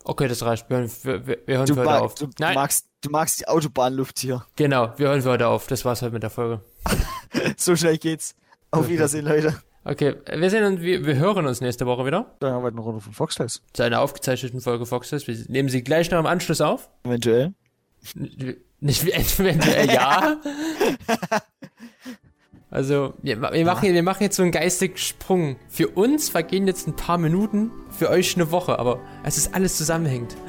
Okay, 0.04 0.26
das 0.26 0.42
reicht. 0.42 0.70
Wir 0.70 0.78
hören, 0.78 0.90
wir, 1.02 1.26
wir, 1.26 1.38
wir 1.44 1.58
hören 1.58 1.66
du 1.66 1.74
für 1.74 1.80
heute 1.80 2.00
auf. 2.00 2.14
Du, 2.14 2.30
Nein. 2.38 2.54
magst, 2.54 2.86
du 3.02 3.10
magst 3.10 3.40
die 3.40 3.48
Autobahnluft 3.48 4.20
hier. 4.20 4.46
Genau, 4.56 4.94
wir 4.96 5.08
hören 5.08 5.20
für 5.20 5.28
heute 5.28 5.48
auf. 5.48 5.66
Das 5.66 5.84
war's 5.84 6.00
heute 6.00 6.14
mit 6.14 6.22
der 6.22 6.30
Folge. 6.30 6.62
so 7.58 7.76
schnell 7.76 7.98
geht's. 7.98 8.34
Auf 8.70 8.84
okay. 8.84 8.94
Wiedersehen, 8.94 9.26
Leute. 9.26 9.62
Okay, 9.84 10.14
wir 10.36 10.50
sehen 10.50 10.64
und 10.64 10.82
wir, 10.82 11.06
wir 11.06 11.16
hören 11.16 11.46
uns 11.46 11.60
nächste 11.60 11.86
Woche 11.86 12.04
wieder. 12.04 12.34
Dann 12.40 12.52
haben 12.52 12.62
wir 12.62 12.68
eine 12.68 12.80
Runde 12.80 13.00
von 13.00 13.12
Foxtales. 13.12 13.62
Zu 13.72 13.82
einer 13.82 14.00
aufgezeichneten 14.00 14.60
Folge 14.60 14.84
Foxtales. 14.84 15.26
Wir 15.26 15.36
nehmen 15.48 15.68
sie 15.70 15.82
gleich 15.82 16.10
noch 16.10 16.18
im 16.18 16.26
Anschluss 16.26 16.60
auf. 16.60 16.90
Eventuell. 17.04 17.54
Nicht 18.80 19.04
eventuell, 19.38 19.90
ja. 19.90 20.36
Also, 22.72 23.14
wir, 23.20 23.42
wir, 23.42 23.64
machen, 23.64 23.92
wir 23.92 24.02
machen 24.04 24.22
jetzt 24.22 24.36
so 24.36 24.42
einen 24.44 24.52
geistigen 24.52 24.96
Sprung. 24.96 25.56
Für 25.68 25.88
uns 25.88 26.28
vergehen 26.28 26.68
jetzt 26.68 26.86
ein 26.86 26.94
paar 26.94 27.18
Minuten, 27.18 27.72
für 27.90 28.08
euch 28.10 28.36
eine 28.36 28.52
Woche, 28.52 28.78
aber 28.78 29.00
es 29.24 29.36
ist 29.36 29.54
alles 29.54 29.76
zusammenhängt. 29.76 30.36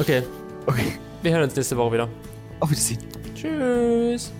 Okay. 0.00 0.22
Okay. 0.66 0.92
Wir 1.22 1.32
hören 1.32 1.42
uns 1.42 1.56
nächste 1.56 1.76
Woche 1.76 1.94
wieder. 1.94 2.08
Auf 2.60 2.70
Wiedersehen. 2.70 3.00
Tschüss. 3.34 4.32